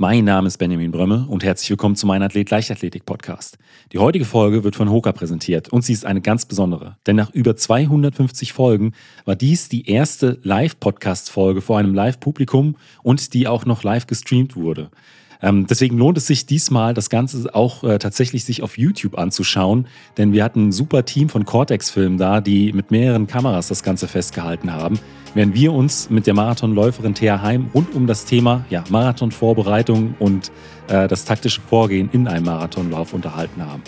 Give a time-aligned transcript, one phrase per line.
[0.00, 3.58] Mein Name ist Benjamin Brömme und herzlich willkommen zu meinem Athlet Leichtathletik Podcast.
[3.90, 7.30] Die heutige Folge wird von Hoka präsentiert und sie ist eine ganz besondere, denn nach
[7.30, 8.92] über 250 Folgen
[9.24, 14.92] war dies die erste Live-Podcast-Folge vor einem Live-Publikum und die auch noch live gestreamt wurde.
[15.42, 19.86] Ähm, deswegen lohnt es sich diesmal, das Ganze auch äh, tatsächlich sich auf YouTube anzuschauen,
[20.16, 24.08] denn wir hatten ein super Team von Cortex-Filmen da, die mit mehreren Kameras das Ganze
[24.08, 24.98] festgehalten haben,
[25.34, 30.50] während wir uns mit der Marathonläuferin Thea Heim rund um das Thema ja, Marathonvorbereitung und
[30.88, 33.82] äh, das taktische Vorgehen in einem Marathonlauf unterhalten haben.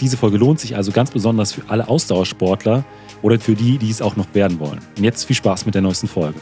[0.00, 2.84] Diese Folge lohnt sich also ganz besonders für alle Ausdauersportler
[3.22, 4.80] oder für die, die es auch noch werden wollen.
[4.96, 6.38] Und jetzt viel Spaß mit der neuesten Folge.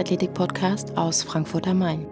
[0.00, 2.06] Leichtathletik-Podcast aus Frankfurt am Main.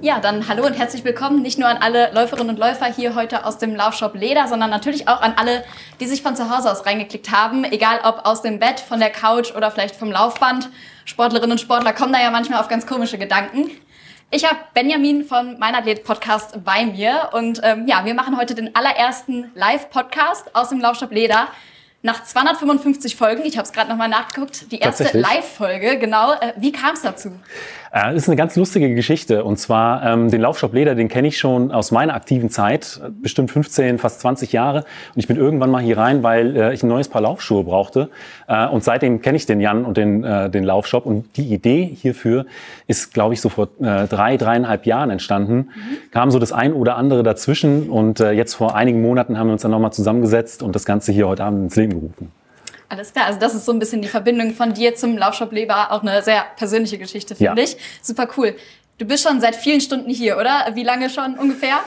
[0.00, 3.44] Ja, dann hallo und herzlich willkommen nicht nur an alle Läuferinnen und Läufer hier heute
[3.44, 5.62] aus dem Laufshop Leder, sondern natürlich auch an alle,
[6.00, 9.10] die sich von zu Hause aus reingeklickt haben, egal ob aus dem Bett, von der
[9.10, 10.70] Couch oder vielleicht vom Laufband.
[11.04, 13.70] Sportlerinnen und Sportler kommen da ja manchmal auf ganz komische Gedanken.
[14.30, 18.54] Ich habe Benjamin von Mein Athlet Podcast bei mir und ähm, ja, wir machen heute
[18.54, 21.48] den allerersten Live-Podcast aus dem Laufshop Leder.
[22.02, 26.32] Nach 255 Folgen, ich habe es gerade nochmal nachgeguckt, die erste Live-Folge, genau.
[26.32, 27.32] Äh, wie kam es dazu?
[27.92, 29.44] Äh, das ist eine ganz lustige Geschichte.
[29.44, 33.50] Und zwar ähm, den Laufshop Leder, den kenne ich schon aus meiner aktiven Zeit, bestimmt
[33.50, 34.78] 15, fast 20 Jahre.
[35.14, 38.10] Und ich bin irgendwann mal hier rein, weil äh, ich ein neues Paar Laufschuhe brauchte.
[38.48, 41.06] Äh, und seitdem kenne ich den Jan und den, äh, den Laufshop.
[41.06, 42.46] Und die Idee hierfür
[42.86, 45.54] ist, glaube ich, so vor äh, drei, dreieinhalb Jahren entstanden.
[45.54, 46.10] Mhm.
[46.10, 47.90] Kam so das ein oder andere dazwischen.
[47.90, 51.12] Und äh, jetzt vor einigen Monaten haben wir uns dann nochmal zusammengesetzt und das Ganze
[51.12, 52.39] hier heute Abend ins Leben gerufen.
[52.90, 55.92] Alles klar, also das ist so ein bisschen die Verbindung von dir zum Laufshop Leber,
[55.92, 57.68] auch eine sehr persönliche Geschichte, finde ja.
[57.68, 57.76] ich.
[58.02, 58.56] Super cool.
[59.00, 60.72] Du bist schon seit vielen Stunden hier, oder?
[60.74, 61.78] Wie lange schon ungefähr?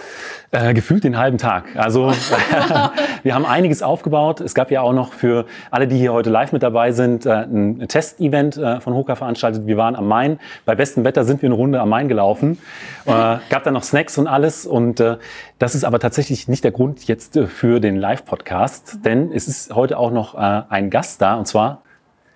[0.50, 1.66] Äh, gefühlt den halben Tag.
[1.76, 2.12] Also
[3.24, 4.42] wir haben einiges aufgebaut.
[4.42, 7.44] Es gab ja auch noch für alle, die hier heute live mit dabei sind, äh,
[7.44, 9.68] ein Testevent äh, von Hoka veranstaltet.
[9.68, 10.40] Wir waren am Main.
[10.66, 12.58] Bei bestem Wetter sind wir eine Runde am Main gelaufen.
[13.06, 14.66] Äh, gab dann noch Snacks und alles.
[14.66, 15.18] Und äh,
[15.60, 19.02] das ist aber tatsächlich nicht der Grund jetzt äh, für den Live-Podcast, mhm.
[19.02, 21.84] denn es ist heute auch noch ein Gast da und zwar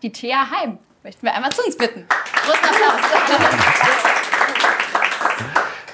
[0.03, 0.77] die Thea Heim.
[1.03, 2.05] Möchten wir einmal zu uns bitten.
[2.43, 4.06] Großen Applaus.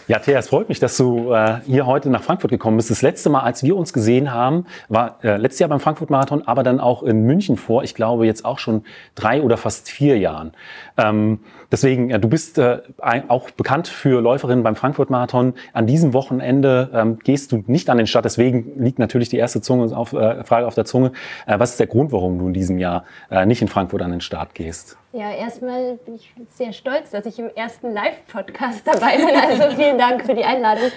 [0.08, 2.91] Ja, Thea, es freut mich, dass du äh, hier heute nach Frankfurt gekommen bist.
[2.91, 6.64] Das letzte Mal, als wir uns gesehen haben, war äh, letztes Jahr beim Frankfurt-Marathon, aber
[6.64, 8.84] dann auch in München vor, ich glaube jetzt auch schon
[9.16, 10.52] drei oder fast vier Jahren.
[10.97, 11.40] Ähm,
[11.72, 12.81] deswegen, äh, du bist äh,
[13.30, 15.53] auch bekannt für Läuferinnen beim Frankfurt-Marathon.
[15.72, 19.62] An diesem Wochenende ähm, gehst du nicht an den Start, deswegen liegt natürlich die erste
[19.62, 21.14] Zunge auf, äh, Frage auf der Zunge.
[21.47, 24.12] Äh, was ist der Grund, warum du in diesem Jahr äh, nicht in Frankfurt an
[24.12, 24.97] den Start gehst?
[25.16, 29.35] Ja, erstmal bin ich sehr stolz, dass ich im ersten Live-Podcast dabei bin.
[29.35, 30.91] Also vielen Dank für die Einladung.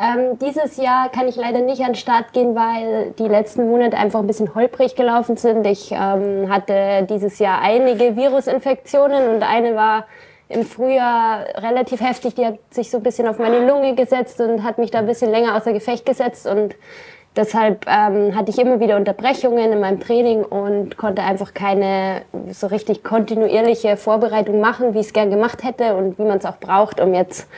[0.00, 3.96] Ähm, dieses Jahr kann ich leider nicht an den Start gehen, weil die letzten Monate
[3.96, 5.64] einfach ein bisschen holprig gelaufen sind.
[5.64, 10.08] Ich ähm, hatte dieses Jahr einige Virusinfektionen und eine war
[10.48, 12.34] im Frühjahr relativ heftig.
[12.34, 15.06] Die hat sich so ein bisschen auf meine Lunge gesetzt und hat mich da ein
[15.06, 16.74] bisschen länger außer Gefecht gesetzt und
[17.34, 22.66] Deshalb ähm, hatte ich immer wieder Unterbrechungen in meinem Training und konnte einfach keine so
[22.66, 26.58] richtig kontinuierliche Vorbereitung machen, wie ich es gern gemacht hätte und wie man es auch
[26.58, 27.48] braucht, um jetzt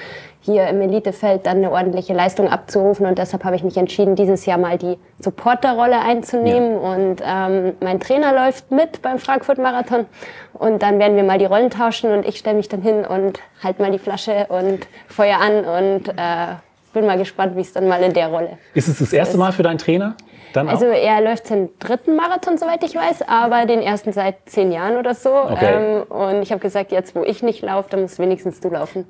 [0.44, 3.06] hier im Elitefeld dann eine ordentliche Leistung abzurufen.
[3.06, 6.74] Und deshalb habe ich mich entschieden, dieses Jahr mal die Supporterrolle einzunehmen.
[6.74, 6.94] Ja.
[6.94, 10.06] Und ähm, mein Trainer läuft mit beim Frankfurt Marathon.
[10.52, 13.40] Und dann werden wir mal die Rollen tauschen und ich stelle mich dann hin und
[13.62, 16.54] halte mal die Flasche und Feuer an und äh,
[16.94, 18.88] bin mal gespannt, wie es dann mal in der Rolle ist.
[18.88, 20.16] Es das erste Mal für deinen Trainer?
[20.54, 24.70] Dann also er läuft den dritten Marathon, soweit ich weiß, aber den ersten seit zehn
[24.70, 25.30] Jahren oder so.
[25.34, 25.98] Okay.
[25.98, 29.04] Ähm, und ich habe gesagt, jetzt wo ich nicht laufe, dann musst wenigstens du laufen.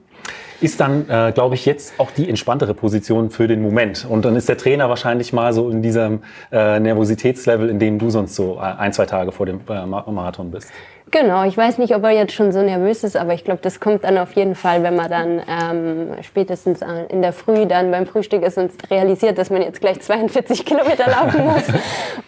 [0.63, 4.07] Ist dann, äh, glaube ich, jetzt auch die entspanntere Position für den Moment.
[4.09, 8.09] Und dann ist der Trainer wahrscheinlich mal so in diesem äh, Nervositätslevel, in dem du
[8.09, 10.71] sonst so äh, ein, zwei Tage vor dem äh, Marathon bist.
[11.15, 13.79] Genau, ich weiß nicht, ob er jetzt schon so nervös ist, aber ich glaube, das
[13.79, 18.05] kommt dann auf jeden Fall, wenn man dann ähm, spätestens in der Früh dann beim
[18.05, 21.69] Frühstück ist und realisiert, dass man jetzt gleich 42 Kilometer laufen muss.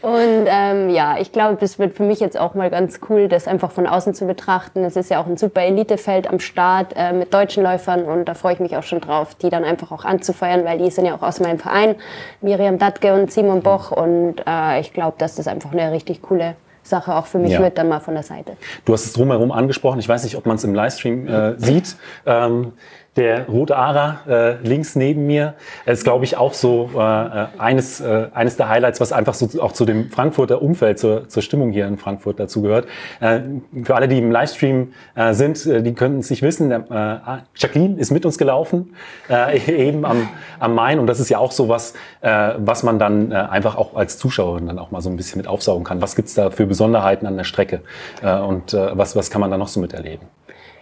[0.02, 3.48] und ähm, ja, ich glaube, das wird für mich jetzt auch mal ganz cool, das
[3.48, 4.84] einfach von außen zu betrachten.
[4.84, 8.34] Es ist ja auch ein super Elitefeld am Start äh, mit deutschen Läufern und da
[8.34, 11.16] freue ich mich auch schon drauf, die dann einfach auch anzufeuern, weil die sind ja
[11.16, 11.96] auch aus meinem Verein,
[12.40, 16.54] Miriam Datke und Simon Boch und äh, ich glaube, dass das einfach eine richtig coole
[16.86, 17.60] Sache auch für mich ja.
[17.60, 18.56] wird, dann mal von der Seite.
[18.84, 19.98] Du hast es drumherum angesprochen.
[19.98, 21.96] Ich weiß nicht, ob man es im Livestream äh, sieht.
[22.24, 22.72] Ähm,
[23.16, 25.54] Der rote Ara äh, links neben mir
[25.86, 29.62] ist, glaube ich, auch so äh, äh, eines, äh, eines der Highlights, was einfach so
[29.62, 32.86] auch zu dem Frankfurter Umfeld, zur, zur Stimmung hier in Frankfurt dazu gehört.
[33.20, 33.40] Äh,
[33.84, 36.70] für alle, die im Livestream äh, sind, äh, die können es nicht wissen.
[36.70, 37.18] Äh,
[37.56, 38.94] Jacqueline ist mit uns gelaufen,
[39.30, 39.58] äh,
[39.88, 40.28] eben am,
[40.58, 40.98] am Main.
[40.98, 44.18] Und das ist ja auch so was, äh, was man dann äh, einfach auch als
[44.18, 46.02] Zuschauerin dann auch mal so ein bisschen mit aufsaugen kann.
[46.02, 47.80] Was gibt's da für Besonderheiten an der Strecke?
[48.22, 50.28] Äh, und äh, was, was kann man da noch so miterleben?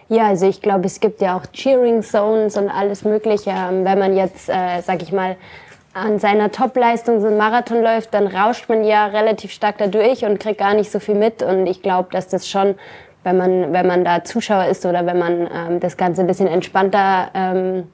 [0.07, 3.49] Ja, also ich glaube, es gibt ja auch Cheering Zones und alles Mögliche.
[3.49, 5.35] Ähm, wenn man jetzt, äh, sag ich mal,
[5.95, 10.39] an seiner Topleistung so einen Marathon läuft, dann rauscht man ja relativ stark dadurch und
[10.39, 11.41] kriegt gar nicht so viel mit.
[11.41, 12.75] Und ich glaube, dass das schon,
[13.23, 16.47] wenn man, wenn man da Zuschauer ist oder wenn man ähm, das Ganze ein bisschen
[16.47, 17.87] entspannter ähm,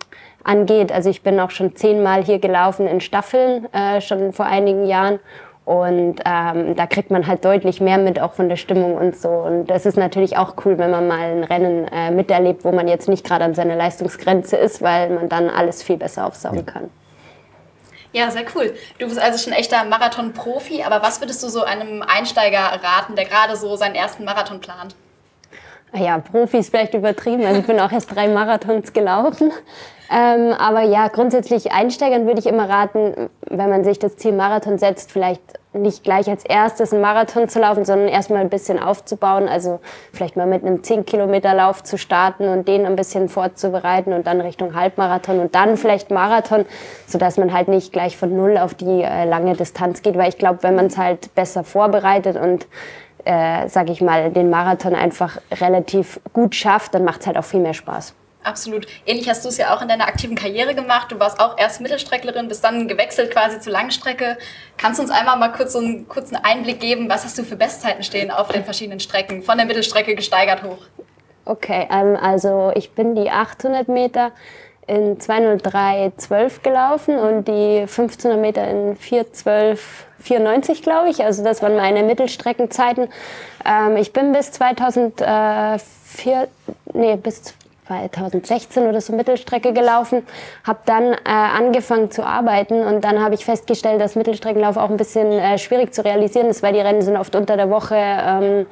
[0.44, 0.92] angeht.
[0.92, 5.20] Also ich bin auch schon zehnmal hier gelaufen in Staffeln, äh, schon vor einigen Jahren.
[5.64, 9.30] Und ähm, da kriegt man halt deutlich mehr mit, auch von der Stimmung und so.
[9.30, 12.88] Und das ist natürlich auch cool, wenn man mal ein Rennen äh, miterlebt, wo man
[12.88, 16.90] jetzt nicht gerade an seiner Leistungsgrenze ist, weil man dann alles viel besser aufsaugen kann.
[18.14, 18.74] Ja, sehr cool.
[18.98, 23.26] Du bist also schon echter Marathon-Profi, aber was würdest du so einem Einsteiger raten, der
[23.26, 24.96] gerade so seinen ersten Marathon plant?
[25.94, 27.46] Ja, Profi ist vielleicht übertrieben.
[27.46, 29.52] Also ich bin auch erst drei Marathons gelaufen.
[30.14, 34.78] Ähm, aber ja, grundsätzlich Einsteigern würde ich immer raten, wenn man sich das Ziel Marathon
[34.78, 35.42] setzt, vielleicht
[35.72, 39.48] nicht gleich als erstes einen Marathon zu laufen, sondern erstmal ein bisschen aufzubauen.
[39.48, 39.80] Also
[40.12, 44.28] vielleicht mal mit einem 10 Kilometer Lauf zu starten und den ein bisschen vorzubereiten und
[44.28, 46.66] dann Richtung Halbmarathon und dann vielleicht Marathon,
[47.08, 50.18] sodass man halt nicht gleich von Null auf die äh, lange Distanz geht.
[50.18, 52.68] Weil ich glaube, wenn man es halt besser vorbereitet und
[53.24, 57.46] äh, sag ich mal, den Marathon einfach relativ gut schafft, dann macht es halt auch
[57.46, 58.14] viel mehr Spaß.
[58.44, 58.88] Absolut.
[59.06, 61.12] Ähnlich hast du es ja auch in deiner aktiven Karriere gemacht.
[61.12, 64.38] Du warst auch erst Mittelstrecklerin, bist dann gewechselt quasi zur Langstrecke.
[64.78, 67.56] Kannst du uns einmal mal kurz so einen kurzen Einblick geben, was hast du für
[67.56, 70.80] Bestzeiten stehen auf den verschiedenen Strecken, von der Mittelstrecke gesteigert hoch?
[71.46, 74.32] Okay, ähm, also ich bin die 800 Meter
[74.88, 81.24] in 203,12 gelaufen und die 1500 Meter in 412,94, glaube ich.
[81.24, 83.08] Also das waren meine Mittelstreckenzeiten.
[83.66, 86.48] Ähm, ich bin bis 2004,
[86.94, 87.54] nee, bis
[88.12, 90.24] 2016 oder so Mittelstrecke gelaufen,
[90.64, 94.98] habe dann äh, angefangen zu arbeiten und dann habe ich festgestellt, dass Mittelstreckenlauf auch ein
[94.98, 97.96] bisschen äh, schwierig zu realisieren ist, weil die Rennen sind oft unter der Woche.
[97.96, 98.66] Ähm,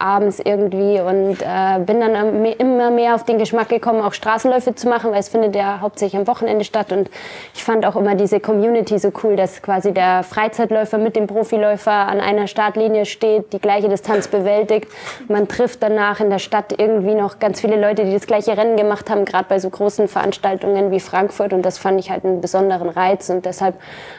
[0.00, 4.88] abends irgendwie und äh, bin dann immer mehr auf den Geschmack gekommen, auch Straßenläufe zu
[4.88, 7.10] machen, weil es findet ja hauptsächlich am Wochenende statt und
[7.54, 11.92] ich fand auch immer diese Community so cool, dass quasi der Freizeitläufer mit dem Profiläufer
[11.92, 14.88] an einer Startlinie steht, die gleiche Distanz bewältigt.
[15.28, 18.76] Man trifft danach in der Stadt irgendwie noch ganz viele Leute, die das gleiche Rennen
[18.76, 22.40] gemacht haben, gerade bei so großen Veranstaltungen wie Frankfurt und das fand ich halt einen
[22.40, 23.74] besonderen Reiz und deshalb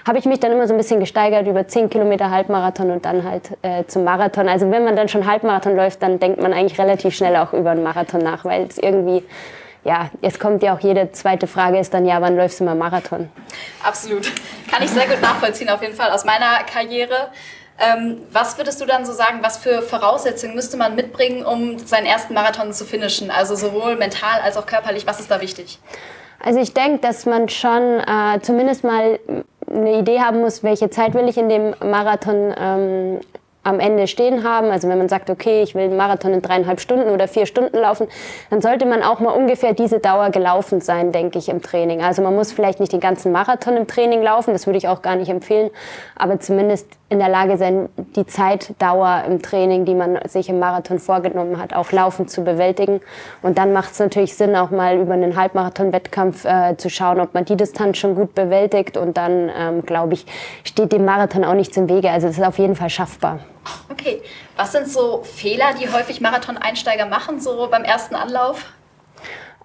[0.07, 3.23] habe ich mich dann immer so ein bisschen gesteigert über 10 Kilometer Halbmarathon und dann
[3.27, 4.47] halt äh, zum Marathon.
[4.47, 7.53] Also wenn man dann schon Halbmarathon Marathon läuft, dann denkt man eigentlich relativ schnell auch
[7.53, 9.23] über einen Marathon nach, weil es irgendwie,
[9.83, 12.75] ja, jetzt kommt ja auch jede zweite Frage ist dann, ja, wann läufst du mal
[12.75, 13.29] Marathon?
[13.83, 14.31] Absolut.
[14.69, 17.29] Kann ich sehr gut nachvollziehen, auf jeden Fall aus meiner Karriere.
[17.79, 22.05] Ähm, was würdest du dann so sagen, was für Voraussetzungen müsste man mitbringen, um seinen
[22.05, 23.31] ersten Marathon zu finishen?
[23.31, 25.79] Also sowohl mental als auch körperlich, was ist da wichtig?
[26.43, 29.19] Also ich denke, dass man schon äh, zumindest mal
[29.67, 33.19] eine Idee haben muss, welche Zeit will ich in dem Marathon ähm,
[33.63, 34.71] am Ende stehen haben.
[34.71, 37.77] Also wenn man sagt, okay, ich will einen Marathon in dreieinhalb Stunden oder vier Stunden
[37.77, 38.07] laufen,
[38.49, 42.01] dann sollte man auch mal ungefähr diese Dauer gelaufen sein, denke ich, im Training.
[42.01, 45.01] Also man muss vielleicht nicht den ganzen Marathon im Training laufen, das würde ich auch
[45.01, 45.69] gar nicht empfehlen,
[46.15, 50.97] aber zumindest in der Lage sein, die Zeitdauer im Training, die man sich im Marathon
[50.97, 53.01] vorgenommen hat, auch laufen zu bewältigen.
[53.41, 57.33] Und dann macht es natürlich Sinn, auch mal über einen Halbmarathon-Wettkampf äh, zu schauen, ob
[57.33, 58.95] man die Distanz schon gut bewältigt.
[58.95, 60.25] Und dann, ähm, glaube ich,
[60.63, 62.09] steht dem Marathon auch nichts im Wege.
[62.09, 63.39] Also es ist auf jeden Fall schaffbar.
[63.89, 64.21] Okay,
[64.55, 68.65] was sind so Fehler, die häufig Marathon-Einsteiger machen, so beim ersten Anlauf?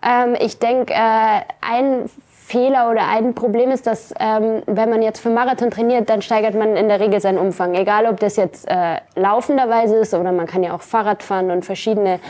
[0.02, 2.10] Ähm, ich denke, äh, ein
[2.46, 6.54] Fehler oder ein Problem ist, dass ähm, wenn man jetzt für Marathon trainiert, dann steigert
[6.54, 7.74] man in der Regel seinen Umfang.
[7.74, 11.64] Egal, ob das jetzt äh, laufenderweise ist oder man kann ja auch Fahrrad fahren und
[11.64, 12.20] verschiedene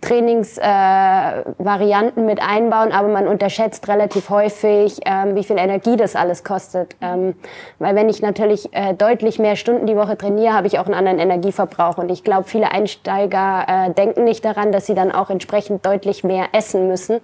[0.00, 6.42] Trainingsvarianten äh, mit einbauen, aber man unterschätzt relativ häufig, ähm, wie viel Energie das alles
[6.42, 6.96] kostet.
[7.02, 7.34] Ähm,
[7.78, 10.94] weil wenn ich natürlich äh, deutlich mehr Stunden die Woche trainiere, habe ich auch einen
[10.94, 11.98] anderen Energieverbrauch.
[11.98, 16.24] Und ich glaube, viele Einsteiger äh, denken nicht daran, dass sie dann auch entsprechend deutlich
[16.24, 17.20] mehr essen müssen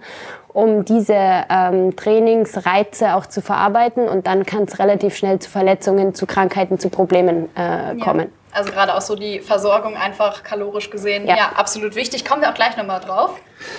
[0.53, 6.13] um diese ähm, Trainingsreize auch zu verarbeiten und dann kann es relativ schnell zu Verletzungen,
[6.13, 8.27] zu Krankheiten, zu Problemen äh, kommen.
[8.27, 8.40] Ja.
[8.53, 12.25] Also gerade auch so die Versorgung einfach kalorisch gesehen, ja, ja absolut wichtig.
[12.25, 13.31] Kommen wir auch gleich nochmal drauf.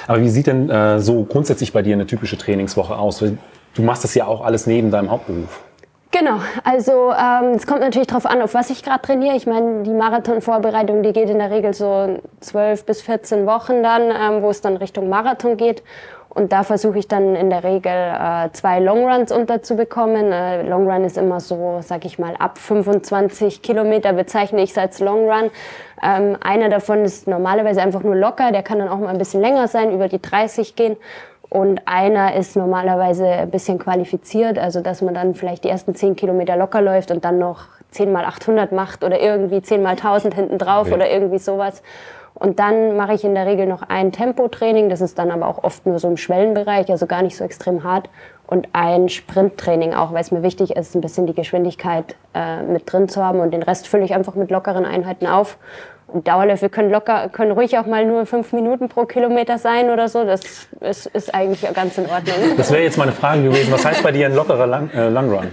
[0.06, 3.22] Aber wie sieht denn äh, so grundsätzlich bei dir eine typische Trainingswoche aus?
[3.74, 5.60] Du machst das ja auch alles neben deinem Hauptberuf.
[6.12, 9.34] Genau, also ähm, es kommt natürlich darauf an, auf was ich gerade trainiere.
[9.34, 14.10] Ich meine, die Marathonvorbereitung, die geht in der Regel so 12 bis 14 Wochen dann,
[14.10, 15.82] ähm, wo es dann Richtung Marathon geht.
[16.34, 20.32] Und da versuche ich dann in der Regel äh, zwei Longruns unterzubekommen.
[20.32, 24.98] Äh, Longrun ist immer so, sag ich mal, ab 25 Kilometer bezeichne ich es als
[25.00, 25.50] Longrun.
[26.02, 29.42] Ähm, einer davon ist normalerweise einfach nur locker, der kann dann auch mal ein bisschen
[29.42, 30.96] länger sein, über die 30 gehen.
[31.50, 36.16] Und einer ist normalerweise ein bisschen qualifiziert, also dass man dann vielleicht die ersten 10
[36.16, 40.34] Kilometer locker läuft und dann noch 10 mal 800 macht oder irgendwie 10 mal 1000
[40.34, 40.94] hinten drauf ja.
[40.94, 41.82] oder irgendwie sowas.
[42.42, 45.62] Und dann mache ich in der Regel noch ein Tempotraining, das ist dann aber auch
[45.62, 48.10] oft nur so im Schwellenbereich, also gar nicht so extrem hart.
[48.48, 52.92] Und ein Sprinttraining auch, weil es mir wichtig ist, ein bisschen die Geschwindigkeit äh, mit
[52.92, 53.38] drin zu haben.
[53.38, 55.56] Und den Rest fülle ich einfach mit lockeren Einheiten auf.
[56.08, 60.08] Und Dauerläufe können locker, können ruhig auch mal nur fünf Minuten pro Kilometer sein oder
[60.08, 60.24] so.
[60.24, 62.34] Das ist, ist eigentlich ganz in Ordnung.
[62.56, 63.72] Das wäre jetzt meine Frage gewesen.
[63.72, 65.46] Was heißt bei dir ein lockerer Long, äh, Long Run?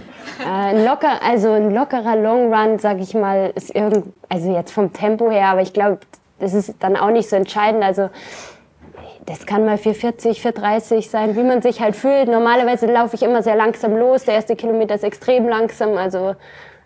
[0.44, 4.72] Äh, ein locker, also ein lockerer Long Run, sag ich mal, ist irgend, also jetzt
[4.72, 6.00] vom Tempo her, aber ich glaube,
[6.40, 7.84] das ist dann auch nicht so entscheidend.
[7.84, 8.10] Also
[9.26, 12.28] das kann mal 440, 430 sein, wie man sich halt fühlt.
[12.28, 14.26] Normalerweise laufe ich immer sehr langsam los.
[14.26, 15.98] Der erste Kilometer ist extrem langsam.
[15.98, 16.36] Also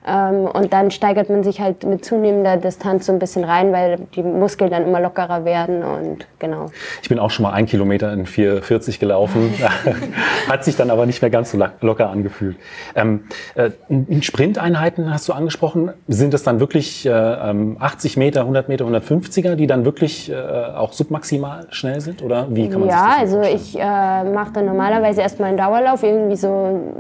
[0.05, 4.00] ähm, und dann steigert man sich halt mit zunehmender Distanz so ein bisschen rein, weil
[4.15, 6.67] die Muskeln dann immer lockerer werden und genau.
[7.01, 9.53] Ich bin auch schon mal ein Kilometer in 4,40 gelaufen,
[10.50, 12.57] hat sich dann aber nicht mehr ganz so locker angefühlt.
[12.95, 18.41] Ähm, äh, in Sprinteinheiten hast du angesprochen, sind das dann wirklich äh, 80 ähm, Meter,
[18.41, 22.22] 100 Meter, 150er, die dann wirklich äh, auch submaximal schnell sind?
[22.22, 25.57] Oder wie kann man ja, sich das also ich äh, mache dann normalerweise erstmal einen
[25.57, 26.93] Dauerlauf, irgendwie so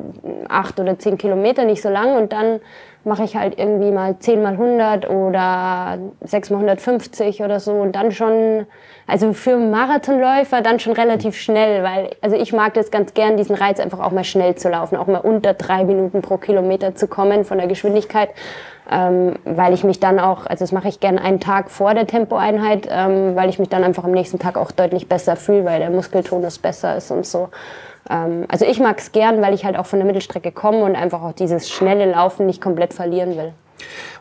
[0.49, 2.15] acht oder zehn Kilometer, nicht so lang.
[2.15, 2.59] Und dann
[3.05, 7.93] mache ich halt irgendwie mal 10 mal 100 oder 6 mal 150 oder so und
[7.93, 8.65] dann schon,
[9.07, 13.55] also für Marathonläufer dann schon relativ schnell, weil, also ich mag das ganz gern, diesen
[13.55, 17.07] Reiz einfach auch mal schnell zu laufen, auch mal unter drei Minuten pro Kilometer zu
[17.07, 18.29] kommen von der Geschwindigkeit,
[18.89, 22.07] ähm, weil ich mich dann auch, also das mache ich gern einen Tag vor der
[22.07, 25.79] Tempoeinheit, ähm, weil ich mich dann einfach am nächsten Tag auch deutlich besser fühle, weil
[25.79, 27.49] der Muskeltonus besser ist und so.
[28.09, 30.95] Ähm, also ich mag es gern, weil ich halt auch von der Mittelstrecke komme und
[30.95, 33.53] einfach auch dieses schnelle Laufen nicht komplett verlieren will.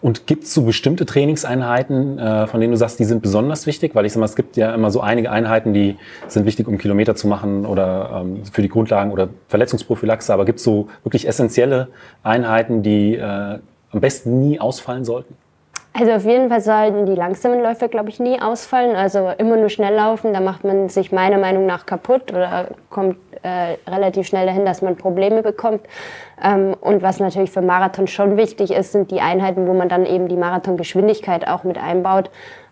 [0.01, 3.95] Und gibt es so bestimmte Trainingseinheiten, äh, von denen du sagst, die sind besonders wichtig?
[3.95, 5.97] Weil ich sag mal, es gibt ja immer so einige Einheiten, die
[6.27, 10.33] sind wichtig, um Kilometer zu machen oder ähm, für die Grundlagen oder Verletzungsprophylaxe.
[10.33, 11.89] Aber gibt es so wirklich essentielle
[12.23, 13.59] Einheiten, die äh,
[13.91, 15.37] am besten nie ausfallen sollten?
[15.95, 18.97] Also auf jeden Fall sollten die langsamen Läufe, glaube ich, nie ausfallen.
[18.97, 23.19] Also immer nur schnell laufen, da macht man sich meiner Meinung nach kaputt oder kommt
[23.43, 25.83] äh, relativ schnell dahin, dass man Probleme bekommt.
[26.43, 30.07] Ähm, und was natürlich für Marathon schon wichtig ist, sind die Einheiten, wo man dann
[30.07, 32.31] eben die Marathongeschwindigkeit auch mit einbaut.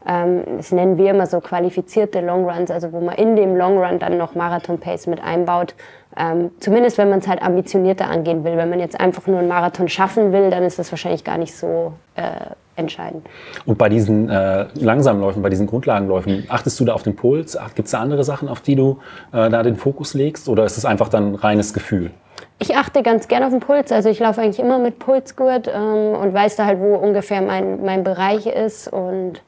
[0.09, 4.17] Ähm, das nennen wir immer so qualifizierte Longruns, also wo man in dem Longrun dann
[4.17, 5.75] noch Marathon-Pace mit einbaut.
[6.17, 8.57] Ähm, zumindest wenn man es halt ambitionierter angehen will.
[8.57, 11.55] Wenn man jetzt einfach nur einen Marathon schaffen will, dann ist das wahrscheinlich gar nicht
[11.55, 13.23] so äh, entscheiden.
[13.65, 17.57] Und bei diesen äh, Langsamläufen, bei diesen Grundlagenläufen, achtest du da auf den Puls?
[17.75, 18.99] Gibt es da andere Sachen, auf die du
[19.33, 20.49] äh, da den Fokus legst?
[20.49, 22.11] Oder ist es einfach dann reines Gefühl?
[22.59, 23.91] Ich achte ganz gerne auf den Puls.
[23.91, 27.83] Also ich laufe eigentlich immer mit Pulsgurt ähm, und weiß da halt, wo ungefähr mein,
[27.85, 28.89] mein Bereich ist.
[28.89, 29.43] Und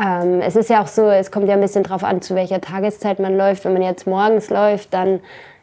[0.00, 2.60] ähm, es ist ja auch so, es kommt ja ein bisschen drauf an, zu welcher
[2.60, 3.64] Tageszeit man läuft.
[3.64, 5.20] Wenn man jetzt morgens läuft, dann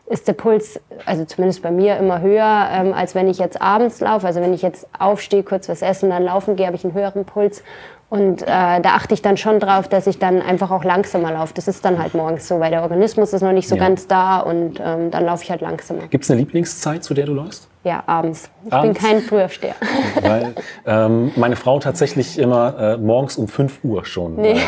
[0.07, 4.01] ist der Puls, also zumindest bei mir, immer höher, ähm, als wenn ich jetzt abends
[4.01, 4.27] laufe.
[4.27, 7.25] Also wenn ich jetzt aufstehe, kurz was essen, dann laufen gehe, habe ich einen höheren
[7.25, 7.63] Puls.
[8.07, 11.55] Und äh, da achte ich dann schon drauf, dass ich dann einfach auch langsamer laufe.
[11.55, 13.83] Das ist dann halt morgens so, weil der Organismus ist noch nicht so ja.
[13.83, 16.07] ganz da und ähm, dann laufe ich halt langsamer.
[16.07, 17.67] Gibt es eine Lieblingszeit, zu der du läufst?
[17.83, 18.51] Ja, abends.
[18.63, 18.99] Ich abends?
[18.99, 19.75] bin kein Frühaufsteher.
[20.21, 20.53] Weil
[20.85, 24.51] ähm, meine Frau tatsächlich immer äh, morgens um 5 Uhr schon nee.
[24.53, 24.59] äh,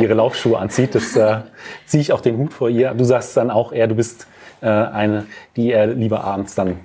[0.00, 0.96] ihre Laufschuhe anzieht.
[0.96, 1.38] Das äh,
[1.86, 2.94] ziehe ich auch den Hut vor ihr.
[2.94, 4.26] Du sagst dann auch eher, du bist
[4.66, 6.80] äh, eine, die er lieber abends dann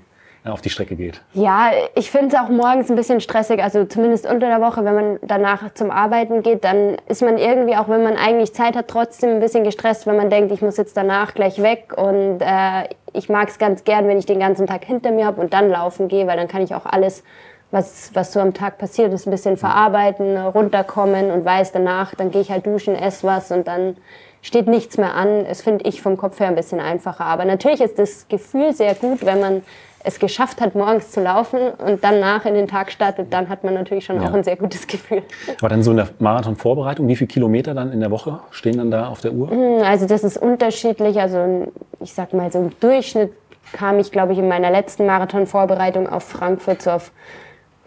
[0.45, 1.21] äh, auf die Strecke geht.
[1.33, 4.93] Ja, ich finde es auch morgens ein bisschen stressig, also zumindest unter der Woche, wenn
[4.93, 8.87] man danach zum Arbeiten geht, dann ist man irgendwie, auch wenn man eigentlich Zeit hat,
[8.87, 12.87] trotzdem ein bisschen gestresst, wenn man denkt, ich muss jetzt danach gleich weg und äh,
[13.13, 15.69] ich mag es ganz gern, wenn ich den ganzen Tag hinter mir habe und dann
[15.69, 17.23] laufen gehe, weil dann kann ich auch alles,
[17.71, 22.29] was, was so am Tag passiert ist, ein bisschen verarbeiten, runterkommen und weiß danach, dann
[22.29, 23.95] gehe ich halt duschen, esse was und dann
[24.41, 25.45] steht nichts mehr an.
[25.45, 27.25] Das finde ich vom Kopf her ein bisschen einfacher.
[27.25, 29.61] Aber natürlich ist das Gefühl sehr gut, wenn man
[30.03, 33.73] es geschafft hat, morgens zu laufen und danach in den Tag startet, dann hat man
[33.73, 34.27] natürlich schon ja.
[34.27, 35.23] auch ein sehr gutes Gefühl.
[35.59, 38.91] Aber dann so in der Marathon-Vorbereitung, wie viele Kilometer dann in der Woche stehen dann
[38.91, 39.49] da auf der Uhr?
[39.49, 41.19] Hm, also das ist unterschiedlich.
[41.19, 43.31] Also ich sag mal, so im Durchschnitt
[43.73, 47.11] kam ich, glaube ich, in meiner letzten Marathon-Vorbereitung auf Frankfurt so auf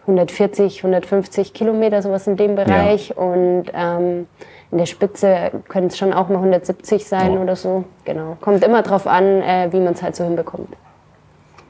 [0.03, 3.11] 140, 150 Kilometer, sowas in dem Bereich.
[3.11, 3.17] Ja.
[3.17, 4.27] Und ähm,
[4.75, 7.43] in der Spitze können es schon auch mal 170 sein oh.
[7.43, 7.85] oder so.
[8.05, 8.37] Genau.
[8.41, 10.75] Kommt immer drauf an, äh, wie man es halt so hinbekommt.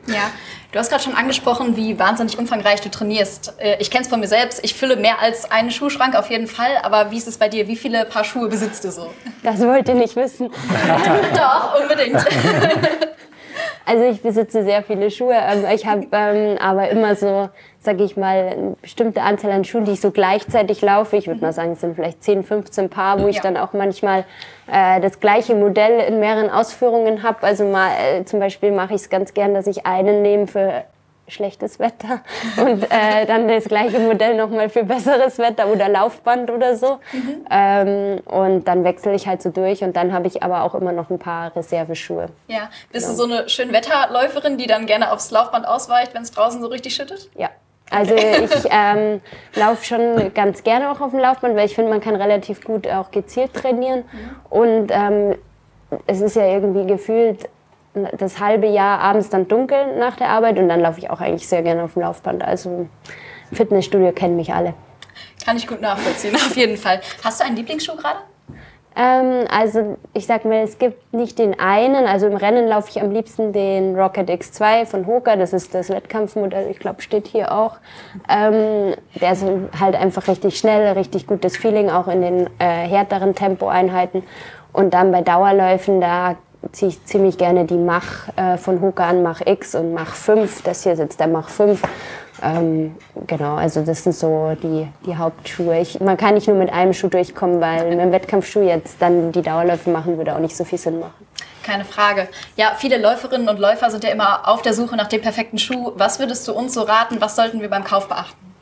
[0.06, 0.30] Ja,
[0.73, 3.54] du hast gerade schon angesprochen, wie wahnsinnig umfangreich du trainierst.
[3.58, 4.64] Äh, ich kenne es von mir selbst.
[4.64, 6.78] Ich fülle mehr als einen Schuhschrank auf jeden Fall.
[6.82, 7.68] Aber wie ist es bei dir?
[7.68, 9.11] Wie viele Paar Schuhe besitzt du so?
[9.42, 10.49] Das wollt ihr nicht wissen.
[11.37, 12.16] Doch, unbedingt.
[13.87, 15.34] Also ich besitze sehr viele Schuhe.
[15.34, 17.49] Ähm, ich habe ähm, aber immer so,
[17.80, 21.16] sage ich mal, eine bestimmte Anzahl an Schuhen, die ich so gleichzeitig laufe.
[21.16, 24.25] Ich würde mal sagen, es sind vielleicht 10, 15 Paar, wo ich dann auch manchmal
[24.70, 27.42] äh, das gleiche Modell in mehreren Ausführungen habe.
[27.42, 30.84] Also mal äh, zum Beispiel mache ich es ganz gern, dass ich einen nehme für
[31.26, 32.21] schlechtes Wetter
[32.59, 36.99] und äh, dann das gleiche Modell nochmal für besseres Wetter oder Laufband oder so.
[37.12, 37.47] Mhm.
[37.50, 40.93] Ähm, und dann wechsle ich halt so durch und dann habe ich aber auch immer
[40.93, 42.26] noch ein paar Reserveschuhe.
[42.49, 43.23] Ja, bist genau.
[43.23, 46.95] du so eine Schönwetterläuferin, die dann gerne aufs Laufband ausweicht, wenn es draußen so richtig
[46.95, 47.31] schüttet?
[47.37, 47.50] Ja.
[47.90, 49.21] Also ich ähm,
[49.54, 52.88] laufe schon ganz gerne auch auf dem Laufband, weil ich finde, man kann relativ gut
[52.88, 54.04] auch gezielt trainieren.
[54.11, 54.37] Mhm.
[54.50, 55.37] Und ähm,
[56.07, 57.49] es ist ja irgendwie gefühlt
[58.18, 61.48] das halbe Jahr abends dann dunkel nach der Arbeit und dann laufe ich auch eigentlich
[61.48, 62.42] sehr gerne auf dem Laufband.
[62.42, 62.88] Also
[63.52, 64.74] Fitnessstudio kennen mich alle.
[65.44, 67.00] Kann ich gut nachvollziehen, auf jeden Fall.
[67.22, 68.18] Hast du einen Lieblingsschuh gerade?
[68.96, 72.06] Ähm, also ich sag mal, es gibt nicht den einen.
[72.06, 75.36] Also im Rennen laufe ich am liebsten den Rocket X2 von Hoka.
[75.36, 77.76] Das ist das Wettkampfmodell, ich glaube, steht hier auch.
[78.28, 79.44] Ähm, der ist
[79.78, 84.22] halt einfach richtig schnell, richtig gutes Feeling, auch in den äh, härteren Tempoeinheiten.
[84.72, 86.36] Und dann bei Dauerläufen, da
[86.73, 90.62] ziehe ich ziemlich gerne die Mach äh, von Hoka an, Mach X und Mach 5.
[90.62, 91.83] Das hier sitzt der Mach 5.
[92.42, 95.78] Ähm, genau, also das sind so die, die Hauptschuhe.
[95.80, 99.33] Ich, man kann nicht nur mit einem Schuh durchkommen, weil mit dem Wettkampfschuh jetzt dann
[99.33, 101.26] die Dauerläufe machen, würde auch nicht so viel Sinn machen.
[101.62, 102.28] Keine Frage.
[102.56, 105.92] Ja, viele Läuferinnen und Läufer sind ja immer auf der Suche nach dem perfekten Schuh.
[105.97, 107.21] Was würdest du uns so raten?
[107.21, 108.54] Was sollten wir beim Kauf beachten?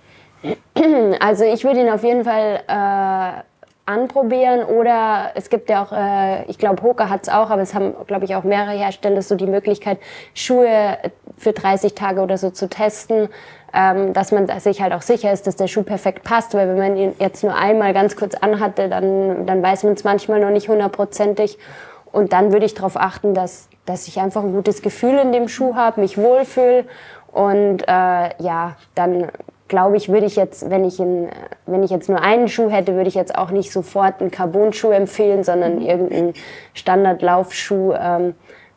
[1.20, 3.42] Also ich würde ihn auf jeden Fall äh,
[3.84, 7.74] anprobieren oder es gibt ja auch, äh, ich glaube, Hoka hat es auch, aber es
[7.74, 9.98] haben, glaube ich, auch mehrere Hersteller so die Möglichkeit,
[10.34, 10.98] Schuhe
[11.36, 13.28] für 30 Tage oder so zu testen,
[13.74, 16.78] ähm, dass man sich halt auch sicher ist, dass der Schuh perfekt passt, weil wenn
[16.78, 20.50] man ihn jetzt nur einmal ganz kurz anhatte, dann, dann weiß man es manchmal noch
[20.50, 21.58] nicht hundertprozentig.
[22.12, 25.48] Und dann würde ich darauf achten, dass, dass ich einfach ein gutes Gefühl in dem
[25.48, 26.84] Schuh habe, mich wohlfühle
[27.32, 29.28] und äh, ja, dann
[29.72, 31.30] glaube ich, würde ich jetzt, wenn ich, in,
[31.64, 34.90] wenn ich jetzt nur einen Schuh hätte, würde ich jetzt auch nicht sofort einen Carbon-Schuh
[34.90, 35.86] empfehlen, sondern mhm.
[35.86, 36.34] irgendeinen
[36.74, 38.34] Standardlaufschuh, ähm,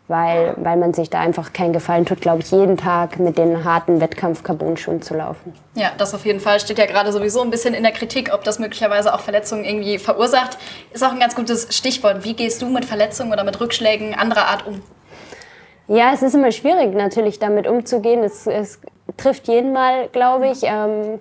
[0.08, 3.66] weil, weil man sich da einfach keinen Gefallen tut, glaube ich, jeden Tag mit den
[3.66, 5.54] harten Wettkampf-Carbon-Schuhen zu laufen.
[5.74, 8.46] Ja, das auf jeden Fall steht ja gerade sowieso ein bisschen in der Kritik, ob
[8.46, 10.58] das möglicherweise auch Verletzungen irgendwie verursacht.
[10.94, 12.24] Ist auch ein ganz gutes Stichwort.
[12.24, 14.82] Wie gehst du mit Verletzungen oder mit Rückschlägen anderer Art um?
[15.90, 18.24] Ja, es ist immer schwierig, natürlich damit umzugehen.
[18.24, 18.80] Es, es
[19.18, 20.64] trifft jeden mal, glaube ich.
[20.64, 21.20] Ähm,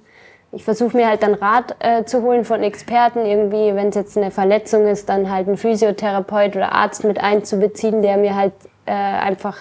[0.53, 4.17] ich versuche mir halt dann Rat äh, zu holen von Experten, irgendwie, wenn es jetzt
[4.17, 8.53] eine Verletzung ist, dann halt einen Physiotherapeut oder Arzt mit einzubeziehen, der mir halt
[8.87, 9.59] äh, einfach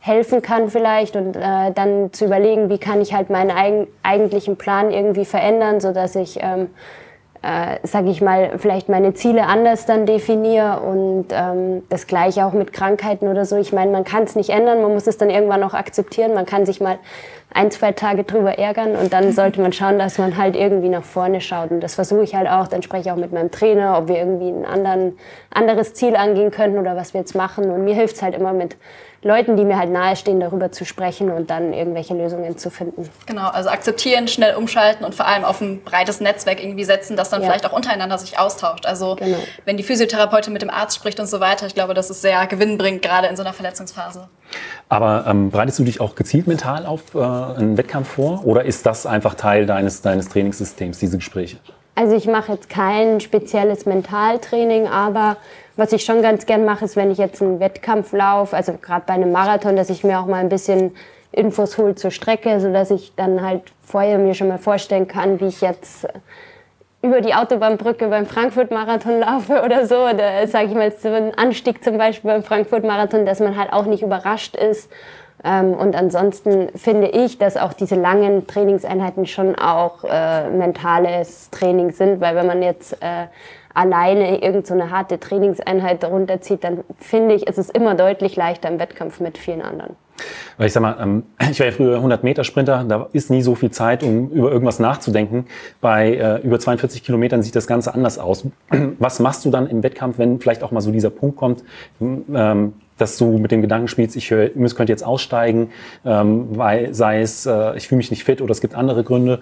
[0.00, 4.56] helfen kann vielleicht und äh, dann zu überlegen, wie kann ich halt meinen eigen, eigentlichen
[4.56, 6.70] Plan irgendwie verändern, so dass ich ähm,
[7.42, 12.52] äh, sage ich mal, vielleicht meine Ziele anders dann definiere und ähm, das gleiche auch
[12.52, 13.56] mit Krankheiten oder so.
[13.56, 16.34] Ich meine, man kann es nicht ändern, man muss es dann irgendwann auch akzeptieren.
[16.34, 16.98] Man kann sich mal
[17.54, 21.04] ein, zwei Tage drüber ärgern und dann sollte man schauen, dass man halt irgendwie nach
[21.04, 21.70] vorne schaut.
[21.70, 22.68] Und das versuche ich halt auch.
[22.68, 25.16] Dann spreche ich auch mit meinem Trainer, ob wir irgendwie ein anderen,
[25.50, 27.70] anderes Ziel angehen könnten oder was wir jetzt machen.
[27.70, 28.76] Und mir hilft es halt immer mit
[29.22, 33.08] Leuten, die mir halt nahestehen, darüber zu sprechen und dann irgendwelche Lösungen zu finden.
[33.26, 37.28] Genau, also akzeptieren, schnell umschalten und vor allem auf ein breites Netzwerk irgendwie setzen, das
[37.28, 37.48] dann ja.
[37.48, 38.86] vielleicht auch untereinander sich austauscht.
[38.86, 39.38] Also genau.
[39.64, 42.46] wenn die Physiotherapeutin mit dem Arzt spricht und so weiter, ich glaube, das ist sehr
[42.46, 44.28] gewinnbringend, gerade in so einer Verletzungsphase.
[44.88, 48.86] Aber ähm, bereitest du dich auch gezielt mental auf äh, einen Wettkampf vor oder ist
[48.86, 51.56] das einfach Teil deines, deines Trainingssystems, diese Gespräche?
[51.98, 55.36] Also ich mache jetzt kein spezielles Mentaltraining, aber
[55.78, 59.04] was ich schon ganz gern mache, ist, wenn ich jetzt einen Wettkampf laufe, also gerade
[59.06, 60.94] bei einem Marathon, dass ich mir auch mal ein bisschen
[61.30, 65.46] Infos hole zur Strecke, sodass ich dann halt vorher mir schon mal vorstellen kann, wie
[65.46, 66.08] ich jetzt
[67.00, 69.98] über die Autobahnbrücke beim Frankfurt-Marathon laufe oder so.
[69.98, 73.84] Oder sage ich mal, so ein Anstieg zum Beispiel beim Frankfurt-Marathon, dass man halt auch
[73.84, 74.90] nicht überrascht ist.
[75.44, 81.92] Ähm, und ansonsten finde ich, dass auch diese langen Trainingseinheiten schon auch äh, mentales Training
[81.92, 83.26] sind, weil wenn man jetzt äh,
[83.78, 88.80] alleine irgendeine so harte Trainingseinheit runterzieht, dann finde ich, ist es immer deutlich leichter im
[88.80, 89.94] Wettkampf mit vielen anderen.
[90.56, 93.40] Weil ich sag mal, ähm, ich war ja früher 100 Meter Sprinter, da ist nie
[93.40, 95.46] so viel Zeit, um über irgendwas nachzudenken.
[95.80, 98.46] Bei äh, über 42 Kilometern sieht das Ganze anders aus.
[98.98, 101.62] Was machst du dann im Wettkampf, wenn vielleicht auch mal so dieser Punkt kommt,
[102.00, 105.70] ähm, dass du mit dem Gedanken spielst, ich höre, könnte jetzt aussteigen,
[106.04, 109.38] ähm, weil sei es, äh, ich fühle mich nicht fit oder es gibt andere Gründe.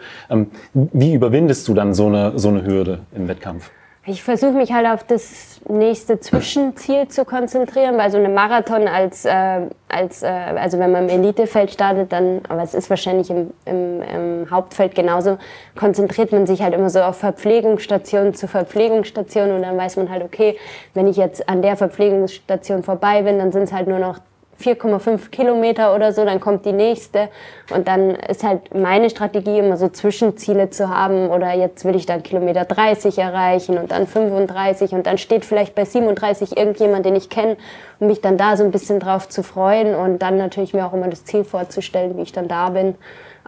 [0.75, 3.71] wie überwindest du dann so eine, so eine Hürde im Wettkampf?
[4.09, 9.25] Ich versuche mich halt auf das nächste Zwischenziel zu konzentrieren, weil so eine Marathon als,
[9.25, 13.51] äh, als äh, also wenn man im Elitefeld startet, dann, aber es ist wahrscheinlich im,
[13.65, 15.39] im, im, Hauptfeld genauso,
[15.75, 20.23] konzentriert man sich halt immer so auf Verpflegungsstation zu Verpflegungsstation und dann weiß man halt,
[20.23, 20.57] okay,
[20.95, 24.21] wenn ich jetzt an der Verpflegungsstation vorbei bin, dann sind es halt nur noch
[24.61, 27.29] 4,5 Kilometer oder so, dann kommt die nächste.
[27.75, 32.07] Und dann ist halt meine Strategie immer so Zwischenziele zu haben oder jetzt will ich
[32.07, 37.17] dann Kilometer 30 erreichen und dann 35 und dann steht vielleicht bei 37 irgendjemand, den
[37.17, 37.57] ich kenne,
[37.99, 40.93] um mich dann da so ein bisschen drauf zu freuen und dann natürlich mir auch
[40.93, 42.95] immer das Ziel vorzustellen, wie ich dann da bin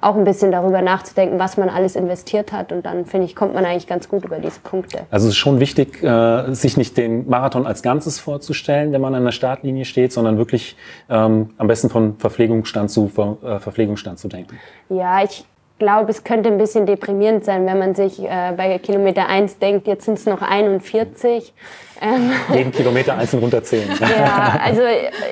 [0.00, 2.72] auch ein bisschen darüber nachzudenken, was man alles investiert hat.
[2.72, 5.00] Und dann, finde ich, kommt man eigentlich ganz gut über diese Punkte.
[5.10, 9.14] Also es ist schon wichtig, äh, sich nicht den Marathon als Ganzes vorzustellen, wenn man
[9.14, 10.76] an der Startlinie steht, sondern wirklich
[11.08, 13.10] ähm, am besten von Verpflegungsstand zu
[13.42, 14.58] äh, Verpflegungsstand zu denken.
[14.88, 15.44] Ja, ich
[15.78, 19.86] glaube, es könnte ein bisschen deprimierend sein, wenn man sich äh, bei Kilometer 1 denkt,
[19.86, 21.52] jetzt sind es noch 41.
[22.00, 23.88] Ähm, Jeden Kilometer einzeln runterzählen.
[24.00, 24.82] ja, also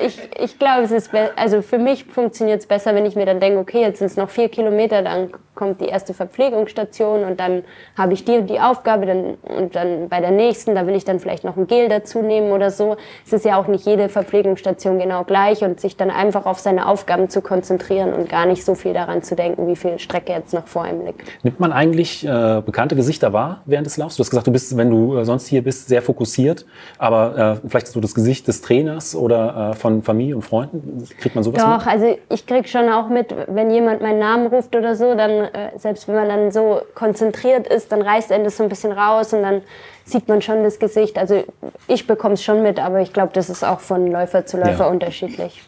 [0.05, 3.39] ich, ich glaube, es ist, also für mich funktioniert es besser, wenn ich mir dann
[3.39, 7.63] denke, okay, jetzt sind es noch vier Kilometer, dann kommt die erste Verpflegungsstation und dann
[7.97, 11.03] habe ich die und die Aufgabe dann, und dann bei der nächsten, da will ich
[11.03, 12.95] dann vielleicht noch ein Gel dazu nehmen oder so.
[13.25, 16.87] Es ist ja auch nicht jede Verpflegungsstation genau gleich und sich dann einfach auf seine
[16.87, 20.53] Aufgaben zu konzentrieren und gar nicht so viel daran zu denken, wie viel Strecke jetzt
[20.53, 21.21] noch vor ihm liegt.
[21.43, 24.15] Nimmt man eigentlich äh, bekannte Gesichter wahr während des Laufs?
[24.15, 26.56] Du hast gesagt, du bist, wenn du äh, sonst hier bist, sehr fokussiert,
[26.97, 31.35] aber äh, vielleicht so das Gesicht des Trainers oder äh, von Familie und Freunden, kriegt
[31.35, 31.87] man sowas Doch, mit?
[31.87, 35.71] also ich krieg schon auch mit, wenn jemand meinen Namen ruft oder so, dann äh,
[35.77, 39.33] selbst wenn man dann so konzentriert ist, dann reißt er das so ein bisschen raus
[39.33, 39.61] und dann
[40.05, 41.17] sieht man schon das Gesicht.
[41.17, 41.43] Also
[41.87, 44.85] ich bekomme es schon mit, aber ich glaube, das ist auch von Läufer zu Läufer
[44.85, 44.89] ja.
[44.89, 45.67] unterschiedlich.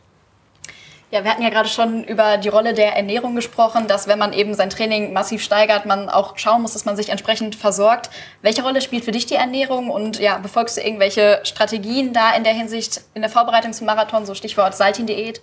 [1.12, 4.32] Ja, wir hatten ja gerade schon über die Rolle der Ernährung gesprochen, dass wenn man
[4.32, 8.12] eben sein Training massiv steigert, man auch schauen muss, dass man sich entsprechend versorgt.
[8.44, 12.44] Welche Rolle spielt für dich die Ernährung und ja, befolgst du irgendwelche Strategien da in
[12.44, 15.42] der Hinsicht in der Vorbereitung zum Marathon, so Stichwort Saltin-Diät?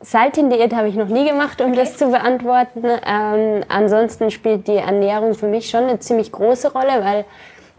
[0.00, 1.80] Saltin-Diät habe ich noch nie gemacht, um okay.
[1.80, 2.84] das zu beantworten.
[3.04, 7.24] Ähm, ansonsten spielt die Ernährung für mich schon eine ziemlich große Rolle, weil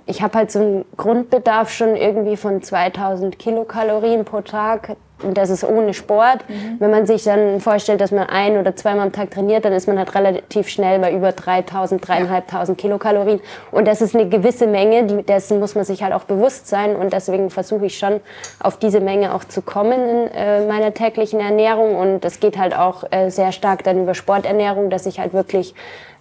[0.05, 4.97] ich habe halt so einen Grundbedarf schon irgendwie von 2000 Kilokalorien pro Tag.
[5.23, 6.47] Und das ist ohne Sport.
[6.47, 6.75] Mhm.
[6.79, 9.87] Wenn man sich dann vorstellt, dass man ein oder zweimal am Tag trainiert, dann ist
[9.87, 13.39] man halt relativ schnell bei über 3000, 3500 Kilokalorien.
[13.71, 16.95] Und das ist eine gewisse Menge, die, dessen muss man sich halt auch bewusst sein.
[16.95, 18.19] Und deswegen versuche ich schon,
[18.59, 21.95] auf diese Menge auch zu kommen in äh, meiner täglichen Ernährung.
[21.95, 25.73] Und das geht halt auch äh, sehr stark dann über Sporternährung, dass ich halt wirklich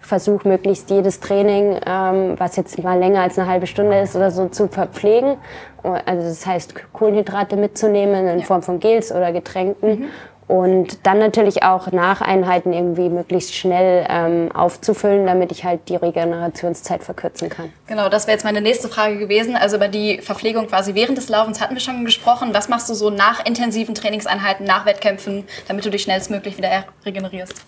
[0.06, 4.30] versuche möglichst jedes Training, ähm, was jetzt mal länger als eine halbe Stunde ist oder
[4.30, 5.36] so, zu verpflegen.
[5.82, 10.00] Also das heißt, Kohlenhydrate mitzunehmen in Form von Gels oder Getränken.
[10.00, 10.08] Mhm.
[10.48, 15.96] Und dann natürlich auch nach Einheiten irgendwie möglichst schnell ähm, aufzufüllen, damit ich halt die
[15.96, 17.72] Regenerationszeit verkürzen kann.
[17.88, 19.56] Genau, das wäre jetzt meine nächste Frage gewesen.
[19.56, 22.50] Also über die Verpflegung quasi während des Laufens hatten wir schon gesprochen.
[22.52, 27.66] Was machst du so nach intensiven Trainingseinheiten, nach Wettkämpfen, damit du dich schnellstmöglich wieder regenerierst?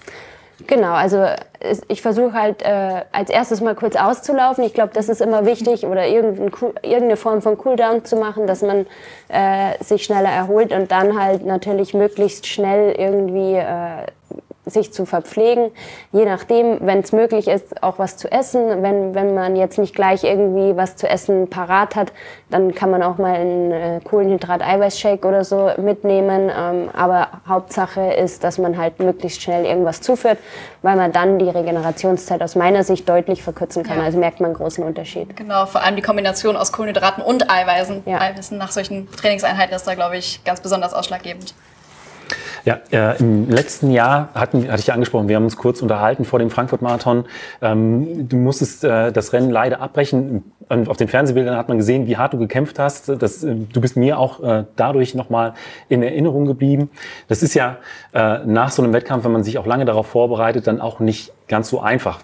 [0.67, 1.25] Genau, also
[1.89, 4.65] ich versuche halt äh, als erstes mal kurz auszulaufen.
[4.65, 8.87] Ich glaube, das ist immer wichtig oder irgendeine Form von Cooldown zu machen, dass man
[9.29, 14.07] äh, sich schneller erholt und dann halt natürlich möglichst schnell irgendwie äh,
[14.71, 15.71] sich zu verpflegen.
[16.13, 18.83] Je nachdem, wenn es möglich ist, auch was zu essen.
[18.83, 22.13] Wenn, wenn man jetzt nicht gleich irgendwie was zu essen parat hat,
[22.51, 26.51] dann kann man auch mal einen äh, Kohlenhydrat-Eiweißshake oder so mitnehmen.
[26.55, 30.39] Ähm, aber Hauptsache ist, dass man halt möglichst schnell irgendwas zuführt,
[30.83, 33.99] weil man dann die Regenerationszeit aus meiner Sicht deutlich verkürzen kann.
[33.99, 34.05] Ja.
[34.05, 35.37] Also merkt man einen großen Unterschied.
[35.37, 38.03] Genau, vor allem die Kombination aus Kohlenhydraten und Eiweißen.
[38.07, 38.21] Ja.
[38.21, 41.55] Eiweißen nach solchen Trainingseinheiten ist da, glaube ich, ganz besonders ausschlaggebend.
[42.69, 46.27] Ja, äh, im letzten Jahr hatten, hatte ich ja angesprochen, wir haben uns kurz unterhalten
[46.27, 47.25] vor dem Frankfurt-Marathon.
[47.63, 50.53] Ähm, du musstest äh, das Rennen leider abbrechen.
[50.69, 53.09] auf den Fernsehbildern hat man gesehen, wie hart du gekämpft hast.
[53.09, 55.55] Das, äh, du bist mir auch äh, dadurch nochmal
[55.89, 56.91] in Erinnerung geblieben.
[57.27, 57.79] Das ist ja
[58.13, 61.33] äh, nach so einem Wettkampf, wenn man sich auch lange darauf vorbereitet, dann auch nicht
[61.49, 62.21] ganz so einfach,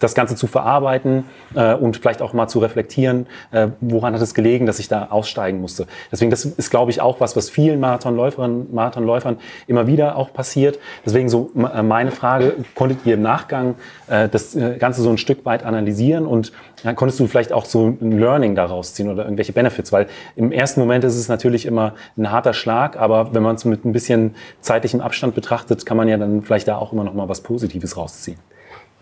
[0.00, 4.34] das Ganze zu verarbeiten äh, und vielleicht auch mal zu reflektieren, äh, woran hat es
[4.34, 5.86] gelegen, dass ich da aussteigen musste.
[6.10, 10.78] Deswegen, das ist, glaube ich, auch was, was vielen Marathonläuferinnen, Marathonläufern immer wieder auch passiert.
[11.04, 13.74] Deswegen so äh, meine Frage, konntet ihr im Nachgang
[14.06, 17.64] äh, das äh, Ganze so ein Stück weit analysieren und dann konntest du vielleicht auch
[17.64, 20.06] so ein Learning daraus ziehen oder irgendwelche Benefits, weil
[20.36, 23.84] im ersten Moment ist es natürlich immer ein harter Schlag, aber wenn man es mit
[23.84, 27.28] ein bisschen zeitlichem Abstand betrachtet, kann man ja dann vielleicht da auch immer noch mal
[27.28, 28.35] was Positives rausziehen.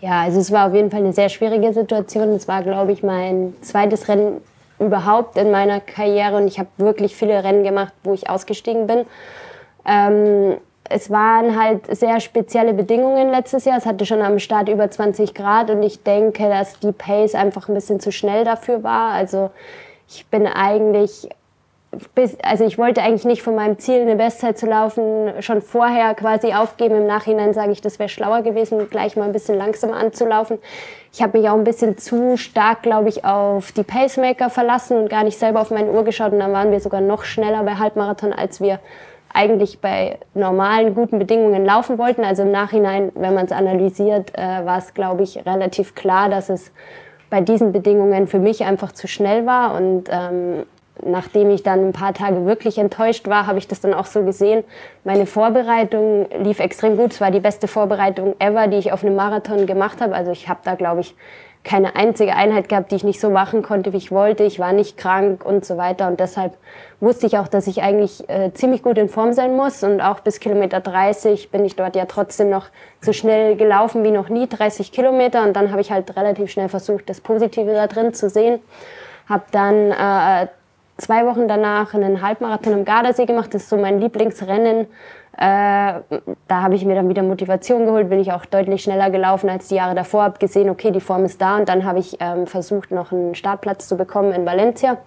[0.01, 2.29] Ja, also es war auf jeden Fall eine sehr schwierige Situation.
[2.29, 4.41] Es war, glaube ich, mein zweites Rennen
[4.79, 9.05] überhaupt in meiner Karriere und ich habe wirklich viele Rennen gemacht, wo ich ausgestiegen bin.
[9.85, 10.57] Ähm,
[10.89, 13.77] es waren halt sehr spezielle Bedingungen letztes Jahr.
[13.77, 17.69] Es hatte schon am Start über 20 Grad und ich denke, dass die Pace einfach
[17.69, 19.11] ein bisschen zu schnell dafür war.
[19.11, 19.49] Also
[20.07, 21.27] ich bin eigentlich
[22.13, 26.13] bis, also ich wollte eigentlich nicht von meinem Ziel, eine Bestzeit zu laufen, schon vorher
[26.13, 26.95] quasi aufgeben.
[26.95, 30.59] Im Nachhinein sage ich, das wäre schlauer gewesen, gleich mal ein bisschen langsamer anzulaufen.
[31.11, 35.09] Ich habe mich auch ein bisschen zu stark, glaube ich, auf die Pacemaker verlassen und
[35.09, 36.33] gar nicht selber auf meine Uhr geschaut.
[36.33, 38.79] Und dann waren wir sogar noch schneller bei Halbmarathon, als wir
[39.33, 42.23] eigentlich bei normalen, guten Bedingungen laufen wollten.
[42.23, 46.49] Also im Nachhinein, wenn man es analysiert, äh, war es, glaube ich, relativ klar, dass
[46.49, 46.71] es
[47.29, 49.75] bei diesen Bedingungen für mich einfach zu schnell war.
[49.75, 50.65] Und ähm,
[51.03, 54.23] nachdem ich dann ein paar Tage wirklich enttäuscht war, habe ich das dann auch so
[54.23, 54.63] gesehen.
[55.03, 57.13] Meine Vorbereitung lief extrem gut.
[57.13, 60.15] Es war die beste Vorbereitung ever, die ich auf einem Marathon gemacht habe.
[60.15, 61.15] Also ich habe da, glaube ich,
[61.65, 64.43] keine einzige Einheit gehabt, die ich nicht so machen konnte, wie ich wollte.
[64.43, 66.07] Ich war nicht krank und so weiter.
[66.07, 66.55] Und deshalb
[66.99, 69.83] wusste ich auch, dass ich eigentlich äh, ziemlich gut in Form sein muss.
[69.83, 72.67] Und auch bis Kilometer 30 bin ich dort ja trotzdem noch
[73.01, 75.43] so schnell gelaufen wie noch nie, 30 Kilometer.
[75.43, 78.59] Und dann habe ich halt relativ schnell versucht, das Positive da drin zu sehen.
[79.27, 80.47] Habe dann äh,
[80.97, 83.53] zwei Wochen danach einen Halbmarathon am Gardasee gemacht.
[83.53, 84.87] Das ist so mein Lieblingsrennen.
[85.37, 85.99] Äh,
[86.47, 89.67] da habe ich mir dann wieder Motivation geholt, bin ich auch deutlich schneller gelaufen als
[89.67, 92.47] die Jahre davor, habe gesehen, okay, die Form ist da und dann habe ich ähm,
[92.47, 94.97] versucht, noch einen Startplatz zu bekommen in Valencia.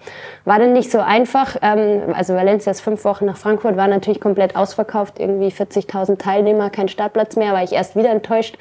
[0.44, 4.20] War dann nicht so einfach, ähm, also Valencia ist fünf Wochen nach Frankfurt, war natürlich
[4.20, 8.58] komplett ausverkauft, irgendwie 40.000 Teilnehmer, kein Startplatz mehr, war ich erst wieder enttäuscht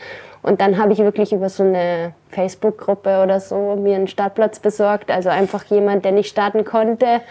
[0.47, 5.11] und dann habe ich wirklich über so eine Facebook-Gruppe oder so mir einen Startplatz besorgt.
[5.11, 7.21] Also einfach jemand, der nicht starten konnte,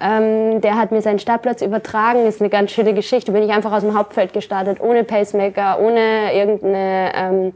[0.00, 2.26] ähm, der hat mir seinen Startplatz übertragen.
[2.26, 3.32] Ist eine ganz schöne Geschichte.
[3.32, 7.52] Bin ich einfach aus dem Hauptfeld gestartet, ohne Pacemaker, ohne irgendeine ähm,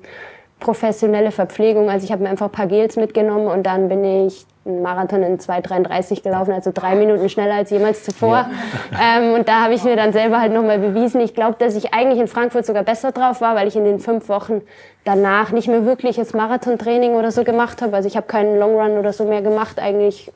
[0.60, 1.88] professionelle Verpflegung.
[1.88, 5.22] Also ich habe mir einfach ein paar Gels mitgenommen und dann bin ich einen Marathon
[5.22, 8.48] in 2,33 gelaufen, also drei Minuten schneller als jemals zuvor.
[8.90, 9.18] Ja.
[9.18, 11.20] Ähm, und da habe ich mir dann selber halt nochmal bewiesen.
[11.20, 14.00] Ich glaube, dass ich eigentlich in Frankfurt sogar besser drauf war, weil ich in den
[14.00, 14.62] fünf Wochen
[15.04, 17.94] danach nicht mehr wirkliches Marathontraining oder so gemacht habe.
[17.94, 20.32] Also ich habe keinen Long Run oder so mehr gemacht, eigentlich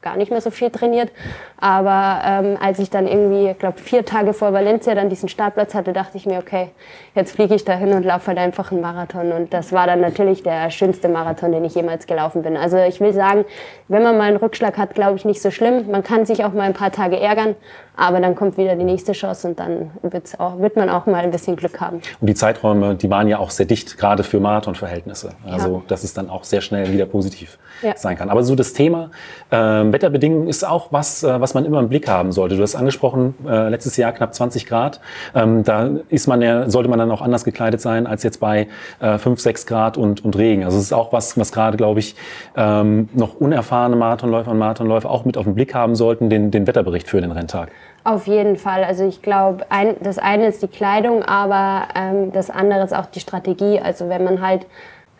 [0.00, 1.10] gar nicht mehr so viel trainiert.
[1.60, 5.74] Aber ähm, als ich dann irgendwie, ich glaube, vier Tage vor Valencia dann diesen Startplatz
[5.74, 6.68] hatte, dachte ich mir, okay,
[7.14, 9.32] jetzt fliege ich dahin und laufe halt einfach einen Marathon.
[9.32, 12.56] Und das war dann natürlich der schönste Marathon, den ich jemals gelaufen bin.
[12.56, 13.44] Also ich will sagen,
[13.88, 15.90] wenn man mal einen Rückschlag hat, glaube ich, nicht so schlimm.
[15.90, 17.56] Man kann sich auch mal ein paar Tage ärgern,
[17.96, 19.90] aber dann kommt wieder die nächste Chance und dann
[20.38, 21.96] auch, wird man auch mal ein bisschen Glück haben.
[22.20, 25.30] Und die Zeiträume, die waren ja auch sehr dicht, gerade für Marathonverhältnisse.
[25.44, 25.82] Also ja.
[25.88, 27.96] dass es dann auch sehr schnell wieder positiv ja.
[27.96, 28.30] sein kann.
[28.30, 29.10] Aber so das Thema
[29.88, 32.56] äh, Wetterbedingungen ist auch was, äh, was man immer im Blick haben sollte.
[32.56, 35.00] Du hast angesprochen, äh, letztes Jahr knapp 20 Grad.
[35.34, 38.68] Ähm, da ist man ja, sollte man dann auch anders gekleidet sein als jetzt bei
[39.00, 40.64] äh, 5, 6 Grad und, und Regen.
[40.64, 42.16] Also es ist auch was, was gerade, glaube ich,
[42.56, 46.66] ähm, noch unerfahrene Marathonläufer und Marathonläufer auch mit auf den Blick haben sollten, den, den
[46.66, 47.70] Wetterbericht für den Renntag.
[48.04, 48.84] Auf jeden Fall.
[48.84, 53.06] Also ich glaube, ein, das eine ist die Kleidung, aber ähm, das andere ist auch
[53.06, 53.80] die Strategie.
[53.80, 54.66] Also wenn man halt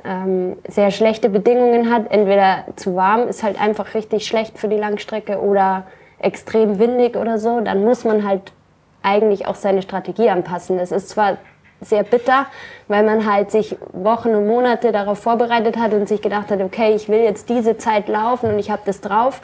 [0.05, 4.77] ähm, sehr schlechte Bedingungen hat, entweder zu warm, ist halt einfach richtig schlecht für die
[4.77, 5.85] Langstrecke oder
[6.19, 8.53] extrem windig oder so, dann muss man halt
[9.03, 10.79] eigentlich auch seine Strategie anpassen.
[10.79, 11.39] Es ist zwar
[11.81, 12.47] sehr bitter,
[12.89, 16.95] weil man halt sich Wochen und Monate darauf vorbereitet hat und sich gedacht hat, okay,
[16.95, 19.41] ich will jetzt diese Zeit laufen und ich habe das drauf.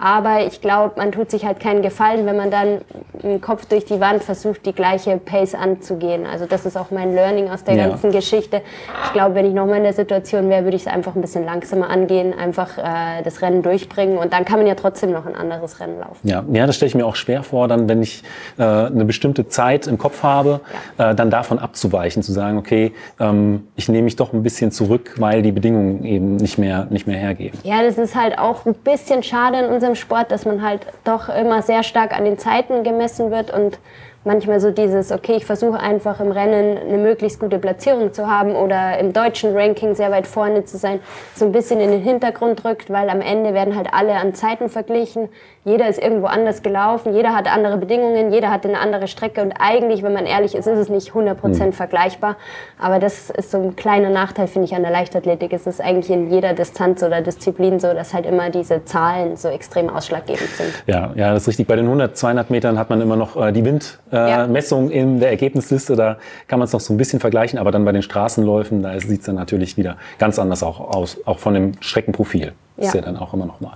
[0.00, 2.80] Aber ich glaube, man tut sich halt keinen Gefallen, wenn man dann
[3.22, 6.24] im Kopf durch die Wand versucht, die gleiche Pace anzugehen.
[6.26, 7.88] Also das ist auch mein Learning aus der ja.
[7.88, 8.62] ganzen Geschichte.
[9.04, 11.44] Ich glaube, wenn ich nochmal in der Situation wäre, würde ich es einfach ein bisschen
[11.44, 15.36] langsamer angehen, einfach äh, das Rennen durchbringen und dann kann man ja trotzdem noch ein
[15.36, 16.26] anderes Rennen laufen.
[16.26, 18.22] Ja, ja das stelle ich mir auch schwer vor, dann wenn ich
[18.58, 20.60] äh, eine bestimmte Zeit im Kopf habe,
[20.98, 21.10] ja.
[21.10, 25.16] äh, dann davon abzuweichen, zu sagen, okay, ähm, ich nehme mich doch ein bisschen zurück,
[25.18, 27.58] weil die Bedingungen eben nicht mehr, nicht mehr hergeben.
[27.64, 31.28] Ja, das ist halt auch ein bisschen schade in unserem Sport, dass man halt doch
[31.28, 33.78] immer sehr stark an den Zeiten gemessen wird und
[34.24, 38.54] manchmal so dieses, okay, ich versuche einfach im Rennen eine möglichst gute Platzierung zu haben
[38.54, 41.00] oder im deutschen Ranking sehr weit vorne zu sein,
[41.34, 44.68] so ein bisschen in den Hintergrund rückt, weil am Ende werden halt alle an Zeiten
[44.68, 45.28] verglichen.
[45.62, 49.52] Jeder ist irgendwo anders gelaufen, jeder hat andere Bedingungen, jeder hat eine andere Strecke und
[49.60, 51.72] eigentlich, wenn man ehrlich ist, ist es nicht 100% mhm.
[51.74, 52.36] vergleichbar.
[52.78, 55.52] Aber das ist so ein kleiner Nachteil, finde ich, an der Leichtathletik.
[55.52, 59.48] Es ist eigentlich in jeder Distanz oder Disziplin so, dass halt immer diese Zahlen so
[59.48, 60.82] extrem ausschlaggebend sind.
[60.86, 61.66] Ja, ja, das ist richtig.
[61.66, 65.20] Bei den 100, 200 Metern hat man immer noch äh, die Wind äh, Messung in
[65.20, 65.94] der Ergebnisliste.
[65.94, 66.16] Da
[66.48, 69.20] kann man es noch so ein bisschen vergleichen, aber dann bei den Straßenläufen, da sieht
[69.20, 72.52] es dann natürlich wieder ganz anders auch aus, auch von dem Streckenprofil.
[72.78, 72.86] Ja.
[72.86, 73.74] Ist ja dann auch immer noch mal.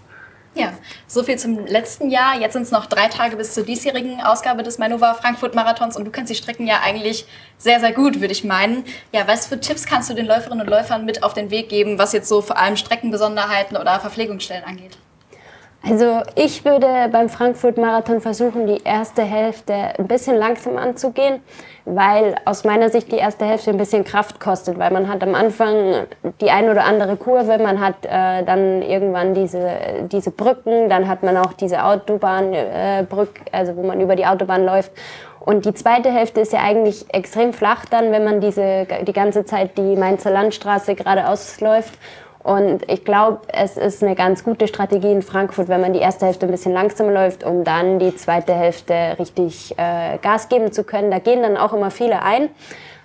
[0.56, 0.72] Ja,
[1.08, 2.38] so viel zum letzten Jahr.
[2.38, 6.04] Jetzt sind es noch drei Tage bis zur diesjährigen Ausgabe des Manova Frankfurt Marathons und
[6.04, 7.26] du kennst die Strecken ja eigentlich
[7.58, 8.84] sehr, sehr gut, würde ich meinen.
[9.10, 11.98] Ja, was für Tipps kannst du den Läuferinnen und Läufern mit auf den Weg geben,
[11.98, 14.96] was jetzt so vor allem Streckenbesonderheiten oder Verpflegungsstellen angeht?
[15.82, 21.42] Also ich würde beim Frankfurt-Marathon versuchen, die erste Hälfte ein bisschen langsam anzugehen,
[21.86, 25.34] weil aus meiner Sicht die erste Hälfte ein bisschen Kraft kostet, weil man hat am
[25.34, 26.06] Anfang
[26.40, 29.70] die ein oder andere Kurve, man hat äh, dann irgendwann diese,
[30.10, 34.64] diese Brücken, dann hat man auch diese Autobahnbrücke, äh, also wo man über die Autobahn
[34.64, 34.92] läuft.
[35.40, 39.44] Und die zweite Hälfte ist ja eigentlich extrem flach dann, wenn man diese, die ganze
[39.44, 41.98] Zeit die Mainzer Landstraße geradeaus läuft.
[42.44, 46.26] Und ich glaube, es ist eine ganz gute Strategie in Frankfurt, wenn man die erste
[46.26, 50.84] Hälfte ein bisschen langsamer läuft, um dann die zweite Hälfte richtig äh, Gas geben zu
[50.84, 51.10] können.
[51.10, 52.50] Da gehen dann auch immer viele ein.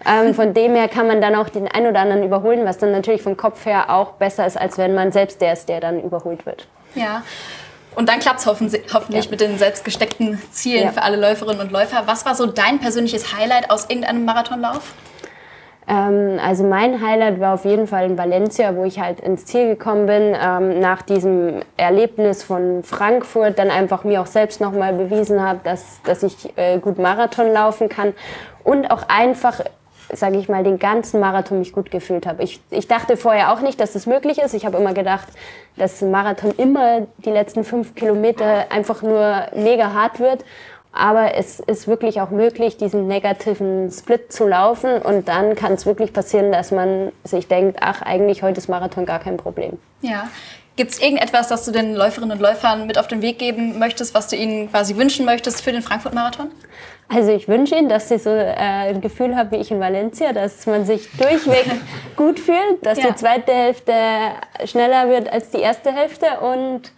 [0.06, 2.91] Ähm, von dem her kann man dann auch den einen oder anderen überholen, was dann
[2.91, 6.02] natürlich vom Kopf her auch besser ist, als wenn man selbst der ist, der dann
[6.04, 6.67] überholt wird.
[6.95, 7.23] Ja.
[7.95, 9.32] Und dann klappt es hoffentlich ja.
[9.32, 10.91] mit den selbst gesteckten Zielen ja.
[10.91, 12.04] für alle Läuferinnen und Läufer.
[12.08, 14.93] Was war so dein persönliches Highlight aus irgendeinem Marathonlauf?
[15.89, 19.69] Ähm, also mein Highlight war auf jeden Fall in Valencia, wo ich halt ins Ziel
[19.69, 25.41] gekommen bin, ähm, nach diesem Erlebnis von Frankfurt, dann einfach mir auch selbst nochmal bewiesen
[25.41, 28.13] habe, dass, dass ich äh, gut Marathon laufen kann
[28.63, 29.62] und auch einfach
[30.12, 32.41] sage ich mal, den ganzen Marathon mich gut gefühlt habe.
[32.41, 34.56] Ich, ich dachte vorher auch nicht, dass das möglich ist.
[34.56, 35.28] Ich habe immer gedacht,
[35.78, 40.43] dass Marathon immer die letzten fünf Kilometer einfach nur mega hart wird.
[40.91, 45.02] Aber es ist wirklich auch möglich, diesen negativen Split zu laufen.
[45.02, 49.06] Und dann kann es wirklich passieren, dass man sich denkt, ach, eigentlich heute ist Marathon
[49.06, 49.78] gar kein Problem.
[50.02, 50.30] Ja.
[50.75, 54.15] Gibt es irgendetwas, das du den Läuferinnen und Läufern mit auf den Weg geben möchtest,
[54.15, 56.52] was du ihnen quasi wünschen möchtest für den Frankfurt-Marathon?
[57.10, 60.32] Also ich wünsche Ihnen, dass Sie so äh, ein Gefühl haben wie ich in Valencia,
[60.32, 61.65] dass man sich durchweg
[62.15, 63.08] gut fühlt, dass ja.
[63.08, 63.93] die zweite Hälfte
[64.65, 66.91] schneller wird als die erste Hälfte und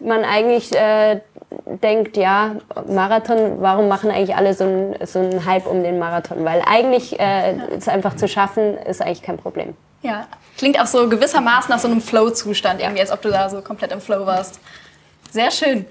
[0.00, 1.20] man eigentlich äh,
[1.66, 2.56] denkt, ja,
[2.88, 6.44] Marathon, warum machen eigentlich alle so einen so Hype um den Marathon?
[6.44, 9.74] Weil eigentlich äh, es einfach zu schaffen, ist eigentlich kein Problem.
[10.02, 10.26] Ja,
[10.58, 13.92] klingt auch so gewissermaßen nach so einem Flow-Zustand, irgendwie, als ob du da so komplett
[13.92, 14.60] im Flow warst.
[15.30, 15.86] Sehr schön.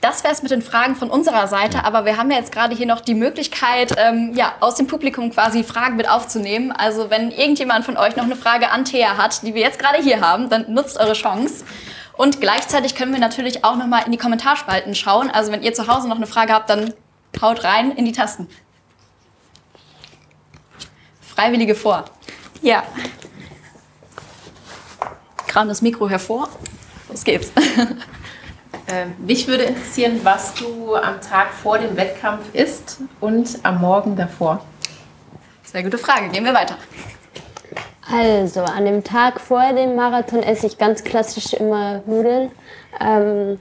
[0.00, 2.76] Das wäre es mit den Fragen von unserer Seite, aber wir haben ja jetzt gerade
[2.76, 6.70] hier noch die Möglichkeit, ähm, ja, aus dem Publikum quasi Fragen mit aufzunehmen.
[6.70, 10.00] Also wenn irgendjemand von euch noch eine Frage an Thea hat, die wir jetzt gerade
[10.02, 11.64] hier haben, dann nutzt eure Chance.
[12.16, 15.30] Und gleichzeitig können wir natürlich auch noch mal in die Kommentarspalten schauen.
[15.30, 16.94] Also wenn ihr zu Hause noch eine Frage habt, dann
[17.40, 18.48] haut rein in die Tasten.
[21.20, 22.06] Freiwillige vor.
[22.62, 22.82] Ja.
[25.46, 26.48] Kram das Mikro hervor.
[27.08, 27.52] Los geht's.
[28.88, 34.14] Ähm, mich würde interessieren, was du am Tag vor dem Wettkampf isst und am Morgen
[34.14, 34.64] davor.
[35.64, 36.28] Sehr gute Frage.
[36.28, 36.76] Gehen wir weiter.
[38.10, 42.52] Also, an dem Tag vor dem Marathon esse ich ganz klassisch immer Nudeln
[43.00, 43.58] ähm,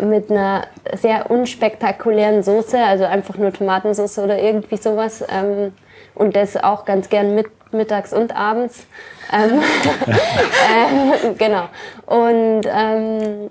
[0.00, 5.22] mit einer sehr unspektakulären Soße, also einfach nur Tomatensauce oder irgendwie sowas.
[5.28, 5.72] Ähm,
[6.14, 8.86] und das auch ganz gern mit, mittags und abends.
[9.32, 9.60] Ähm,
[10.06, 11.68] äh, genau.
[12.06, 13.50] Und ähm,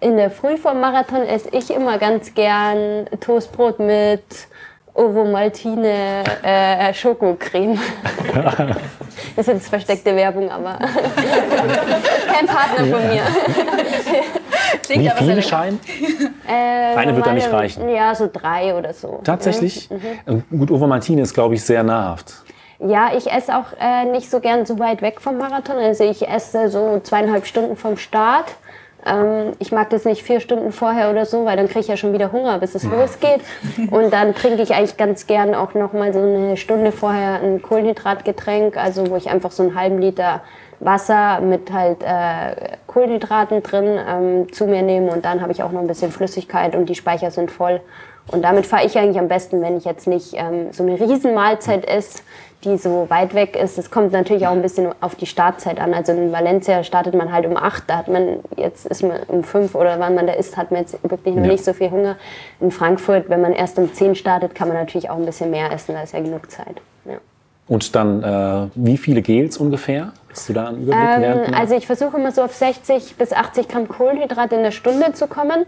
[0.00, 4.22] in der Früh vom Marathon esse ich immer ganz gern Toastbrot mit
[4.96, 7.78] Ovo Maltine äh, Schokocreme.
[9.36, 10.78] das ist jetzt versteckte Werbung, aber
[12.32, 13.22] kein Partner von mir.
[14.88, 15.78] Wie viele Schein?
[16.48, 17.88] Äh, Eine wird da nicht reichen.
[17.88, 19.20] Ja, so drei oder so.
[19.22, 19.88] Tatsächlich?
[19.90, 20.44] Mhm.
[20.58, 22.34] Gut, Ovo Maltine ist, glaube ich, sehr nahrhaft.
[22.78, 25.76] Ja, ich esse auch äh, nicht so gern so weit weg vom Marathon.
[25.76, 28.54] Also ich esse so zweieinhalb Stunden vom Start
[29.06, 31.96] ähm, ich mag das nicht vier Stunden vorher oder so, weil dann kriege ich ja
[31.96, 33.40] schon wieder Hunger, bis es losgeht.
[33.90, 37.62] Und dann trinke ich eigentlich ganz gern auch noch mal so eine Stunde vorher ein
[37.62, 40.42] Kohlenhydratgetränk, also wo ich einfach so einen halben Liter
[40.80, 45.72] Wasser mit halt äh, Kohlenhydraten drin ähm, zu mir nehme und dann habe ich auch
[45.72, 47.80] noch ein bisschen Flüssigkeit und die Speicher sind voll.
[48.28, 51.86] Und damit fahre ich eigentlich am besten, wenn ich jetzt nicht ähm, so eine Riesenmahlzeit
[51.86, 52.22] esse,
[52.64, 53.78] die so weit weg ist.
[53.78, 55.94] Es kommt natürlich auch ein bisschen auf die Startzeit an.
[55.94, 59.44] Also in Valencia startet man halt um 8, da hat man jetzt ist man um
[59.44, 61.52] 5 oder wann man da ist, hat man jetzt wirklich noch ja.
[61.52, 62.16] nicht so viel Hunger.
[62.60, 65.70] In Frankfurt, wenn man erst um 10 startet, kann man natürlich auch ein bisschen mehr
[65.70, 66.80] essen, da ist ja genug Zeit.
[67.04, 67.18] Ja.
[67.68, 70.12] Und dann, äh, wie viele Gels ungefähr?
[70.30, 71.48] Hast du da einen Überblick?
[71.48, 75.12] Ähm, also ich versuche immer so auf 60 bis 80 Gramm Kohlenhydrate in der Stunde
[75.14, 75.66] zu kommen.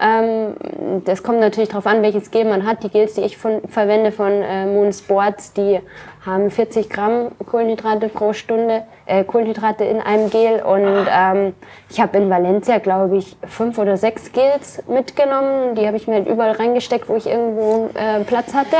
[0.00, 2.82] Ähm, das kommt natürlich darauf an, welches Gel man hat.
[2.82, 5.80] Die Gels, die ich von, verwende von äh, Moon Sports, die
[6.24, 10.62] haben 40 Gramm Kohlenhydrate pro Stunde, äh, Kohlenhydrate in einem Gel.
[10.62, 11.54] Und ähm,
[11.90, 15.74] ich habe in Valencia, glaube ich, fünf oder sechs Gels mitgenommen.
[15.74, 18.76] Die habe ich mir halt überall reingesteckt, wo ich irgendwo äh, Platz hatte.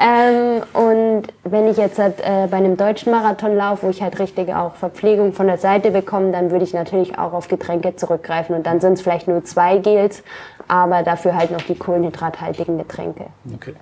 [0.00, 4.18] Ähm, und wenn ich jetzt halt, äh, bei einem deutschen Marathon laufe, wo ich halt
[4.18, 8.56] richtig auch Verpflegung von der Seite bekomme, dann würde ich natürlich auch auf Getränke zurückgreifen.
[8.56, 10.24] Und dann sind es vielleicht nur zwei Gels,
[10.66, 13.26] aber dafür halt noch die kohlenhydrathaltigen Getränke.
[13.54, 13.74] Okay.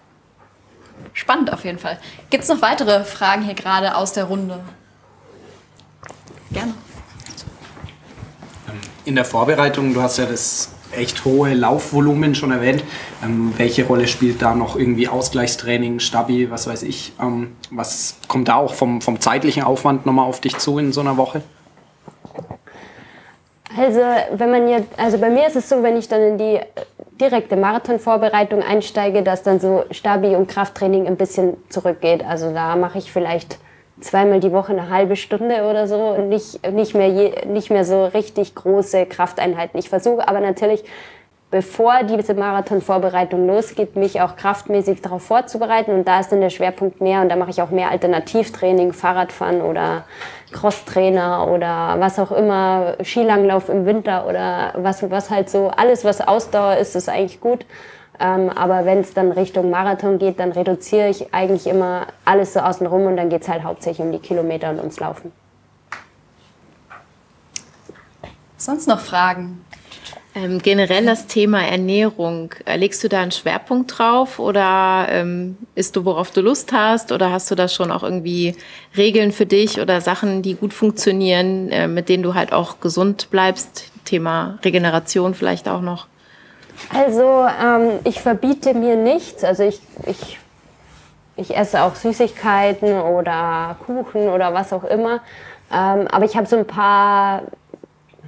[1.12, 1.98] Spannend auf jeden Fall.
[2.30, 4.60] Gibt es noch weitere Fragen hier gerade aus der Runde?
[6.52, 6.74] Gerne.
[9.04, 12.82] In der Vorbereitung, du hast ja das echt hohe Laufvolumen schon erwähnt.
[13.22, 17.12] Ähm, welche Rolle spielt da noch irgendwie Ausgleichstraining, Stabi, was weiß ich?
[17.20, 21.00] Ähm, was kommt da auch vom, vom zeitlichen Aufwand nochmal auf dich zu in so
[21.00, 21.42] einer Woche?
[23.76, 24.00] Also,
[24.32, 26.60] wenn man jetzt, also bei mir ist es so, wenn ich dann in die
[27.20, 32.24] direkte Marathonvorbereitung einsteige, dass dann so Stabi und Krafttraining ein bisschen zurückgeht.
[32.24, 33.58] Also da mache ich vielleicht
[34.00, 37.84] zweimal die Woche eine halbe Stunde oder so und nicht, nicht, mehr, je, nicht mehr
[37.84, 39.78] so richtig große Krafteinheiten.
[39.78, 40.82] Ich versuche aber natürlich,
[41.50, 47.00] bevor diese Marathonvorbereitung losgeht, mich auch kraftmäßig darauf vorzubereiten und da ist dann der Schwerpunkt
[47.00, 50.04] mehr und da mache ich auch mehr Alternativtraining, Fahrradfahren oder
[50.52, 56.20] Crosstrainer oder was auch immer, Skilanglauf im Winter oder was, was halt so, alles was
[56.20, 57.66] Ausdauer ist, ist eigentlich gut.
[58.20, 62.60] Ähm, aber wenn es dann Richtung Marathon geht, dann reduziere ich eigentlich immer alles so
[62.60, 65.32] außenrum und dann geht es halt hauptsächlich um die Kilometer und ums Laufen.
[68.58, 69.64] Sonst noch Fragen?
[70.32, 75.96] Ähm, generell das Thema Ernährung, äh, legst du da einen Schwerpunkt drauf oder ähm, isst
[75.96, 78.54] du, worauf du Lust hast oder hast du da schon auch irgendwie
[78.96, 83.28] Regeln für dich oder Sachen, die gut funktionieren, äh, mit denen du halt auch gesund
[83.30, 83.90] bleibst?
[84.04, 86.06] Thema Regeneration vielleicht auch noch.
[86.94, 89.44] Also ähm, ich verbiete mir nichts.
[89.44, 90.38] Also ich, ich,
[91.36, 95.20] ich esse auch Süßigkeiten oder Kuchen oder was auch immer.
[95.72, 97.42] Ähm, aber ich habe so ein paar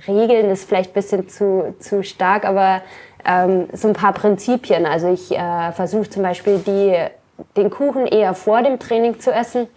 [0.06, 2.82] Regeln, ist vielleicht ein bisschen zu, zu stark, aber
[3.24, 4.86] ähm, so ein paar Prinzipien.
[4.86, 6.96] Also ich äh, versuche zum Beispiel die,
[7.56, 9.68] den Kuchen eher vor dem Training zu essen.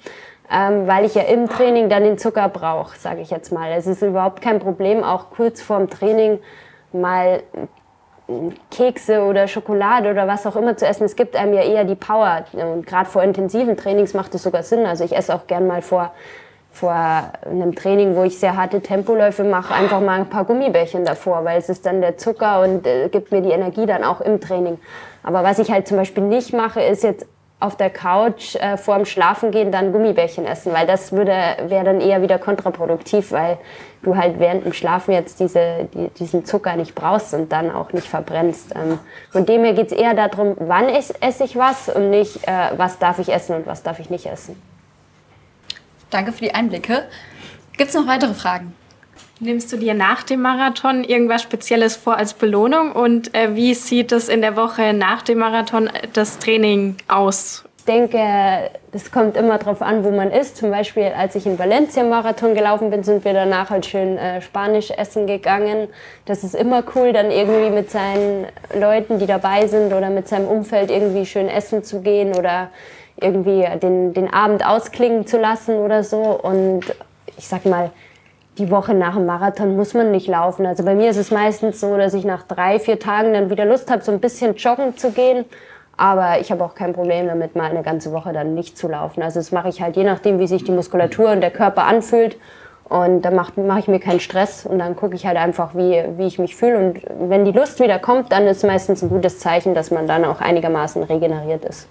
[0.51, 3.71] Ähm, weil ich ja im Training dann den Zucker brauche, sage ich jetzt mal.
[3.71, 6.37] Es ist überhaupt kein Problem, auch kurz vorm Training
[6.93, 7.41] mal
[8.71, 11.03] Kekse oder Schokolade oder was auch immer zu essen.
[11.03, 12.45] Es gibt einem ja eher die Power.
[12.53, 14.85] Und gerade vor intensiven Trainings macht es sogar Sinn.
[14.85, 16.11] Also ich esse auch gern mal vor,
[16.75, 21.45] vor einem Training, wo ich sehr harte Tempoläufe mache, einfach mal ein paar Gummibärchen davor,
[21.45, 24.41] weil es ist dann der Zucker und äh, gibt mir die Energie dann auch im
[24.41, 24.77] Training.
[25.23, 27.25] Aber was ich halt zum Beispiel nicht mache, ist jetzt
[27.61, 31.33] auf der Couch äh, vor dem Schlafengehen dann Gummibärchen essen, weil das würde
[31.67, 33.57] wäre dann eher wieder kontraproduktiv, weil
[34.03, 37.93] du halt während dem Schlafen jetzt diese, die, diesen Zucker nicht brauchst und dann auch
[37.93, 38.75] nicht verbrennst.
[38.75, 38.99] Ähm,
[39.31, 42.99] von dem her geht es eher darum, wann esse ich was und nicht, äh, was
[42.99, 44.61] darf ich essen und was darf ich nicht essen.
[46.15, 47.03] Danke für die Einblicke.
[47.75, 48.73] Gibt es noch weitere Fragen?
[49.41, 54.13] Nimmst du dir nach dem Marathon irgendwas Spezielles vor als Belohnung und äh, wie sieht
[54.13, 57.65] es in der Woche nach dem Marathon äh, das Training aus?
[57.79, 60.55] Ich denke, das kommt immer darauf an, wo man ist.
[60.55, 64.41] Zum Beispiel, als ich in Valencia Marathon gelaufen bin, sind wir danach halt schön äh,
[64.41, 65.89] Spanisch essen gegangen.
[66.23, 70.47] Das ist immer cool, dann irgendwie mit seinen Leuten, die dabei sind oder mit seinem
[70.47, 72.69] Umfeld irgendwie schön essen zu gehen oder
[73.17, 76.21] irgendwie den, den Abend ausklingen zu lassen oder so.
[76.21, 76.81] Und
[77.37, 77.91] ich sag mal,
[78.57, 80.65] die Woche nach dem Marathon muss man nicht laufen.
[80.65, 83.65] Also bei mir ist es meistens so, dass ich nach drei, vier Tagen dann wieder
[83.65, 85.45] Lust habe, so ein bisschen joggen zu gehen.
[85.97, 89.23] Aber ich habe auch kein Problem damit, mal eine ganze Woche dann nicht zu laufen.
[89.23, 92.37] Also das mache ich halt je nachdem, wie sich die Muskulatur und der Körper anfühlt.
[92.87, 96.03] Und da mache mach ich mir keinen Stress und dann gucke ich halt einfach, wie,
[96.17, 96.77] wie ich mich fühle.
[96.77, 100.23] Und wenn die Lust wieder kommt, dann ist meistens ein gutes Zeichen, dass man dann
[100.23, 101.87] auch einigermaßen regeneriert ist.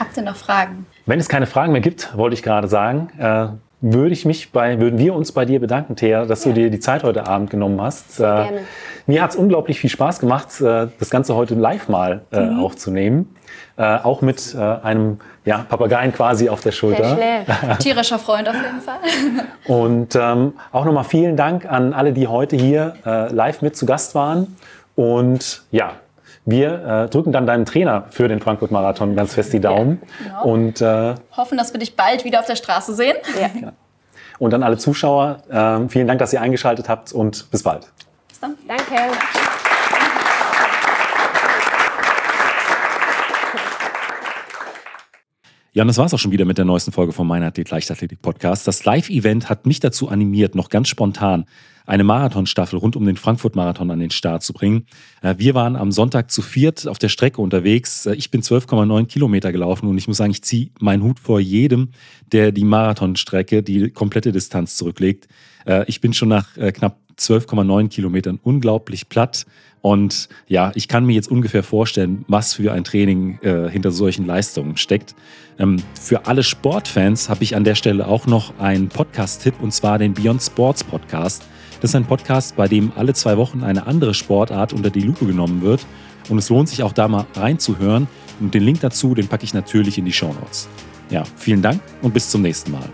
[0.00, 0.86] Habt ihr noch Fragen?
[1.06, 3.48] Wenn es keine Fragen mehr gibt, wollte ich gerade sagen, äh,
[3.80, 6.50] würde ich mich bei, würden wir uns bei dir bedanken, Thea, dass ja.
[6.52, 8.18] du dir die Zeit heute Abend genommen hast.
[8.18, 8.60] Äh, gerne.
[9.06, 12.60] Mir hat es unglaublich viel Spaß gemacht, äh, das Ganze heute live mal äh, mhm.
[12.60, 13.36] aufzunehmen.
[13.76, 17.16] Äh, auch mit äh, einem ja, Papageien quasi auf der Schulter.
[17.16, 18.98] Der Tierischer Freund auf jeden Fall.
[19.66, 23.84] Und ähm, auch nochmal vielen Dank an alle, die heute hier äh, live mit zu
[23.84, 24.56] Gast waren.
[24.94, 25.92] Und ja,
[26.46, 30.00] wir äh, drücken dann deinem Trainer für den Frankfurt-Marathon ganz fest die Daumen.
[30.24, 30.52] Ja, genau.
[30.52, 33.16] Und äh, hoffen, dass wir dich bald wieder auf der Straße sehen.
[33.38, 33.50] Ja.
[33.60, 33.72] ja.
[34.38, 37.90] Und dann alle Zuschauer, äh, vielen Dank, dass ihr eingeschaltet habt und bis bald.
[38.28, 38.54] Bis dann.
[38.68, 38.94] Danke.
[45.72, 47.70] Ja, und das war es auch schon wieder mit der neuesten Folge vom Mein Athlet
[47.70, 48.68] Leichtathletik Podcast.
[48.68, 51.46] Das Live-Event hat mich dazu animiert, noch ganz spontan
[51.86, 54.86] eine Marathonstaffel rund um den Frankfurt-Marathon an den Start zu bringen.
[55.22, 58.06] Äh, wir waren am Sonntag zu viert auf der Strecke unterwegs.
[58.06, 61.40] Äh, ich bin 12,9 Kilometer gelaufen und ich muss sagen, ich ziehe meinen Hut vor
[61.40, 61.90] jedem,
[62.32, 65.28] der die Marathonstrecke, die komplette Distanz zurücklegt.
[65.64, 69.46] Äh, ich bin schon nach knapp 12,9 Kilometern unglaublich platt.
[69.86, 74.26] Und ja, ich kann mir jetzt ungefähr vorstellen, was für ein Training äh, hinter solchen
[74.26, 75.14] Leistungen steckt.
[75.58, 79.98] Ähm, für alle Sportfans habe ich an der Stelle auch noch einen Podcast-Tipp und zwar
[79.98, 81.44] den Beyond Sports Podcast.
[81.80, 85.26] Das ist ein Podcast, bei dem alle zwei Wochen eine andere Sportart unter die Lupe
[85.26, 85.86] genommen wird.
[86.28, 88.08] Und es lohnt sich auch da mal reinzuhören.
[88.40, 90.68] Und den Link dazu, den packe ich natürlich in die Show Notes.
[91.10, 92.88] Ja, vielen Dank und bis zum nächsten Mal.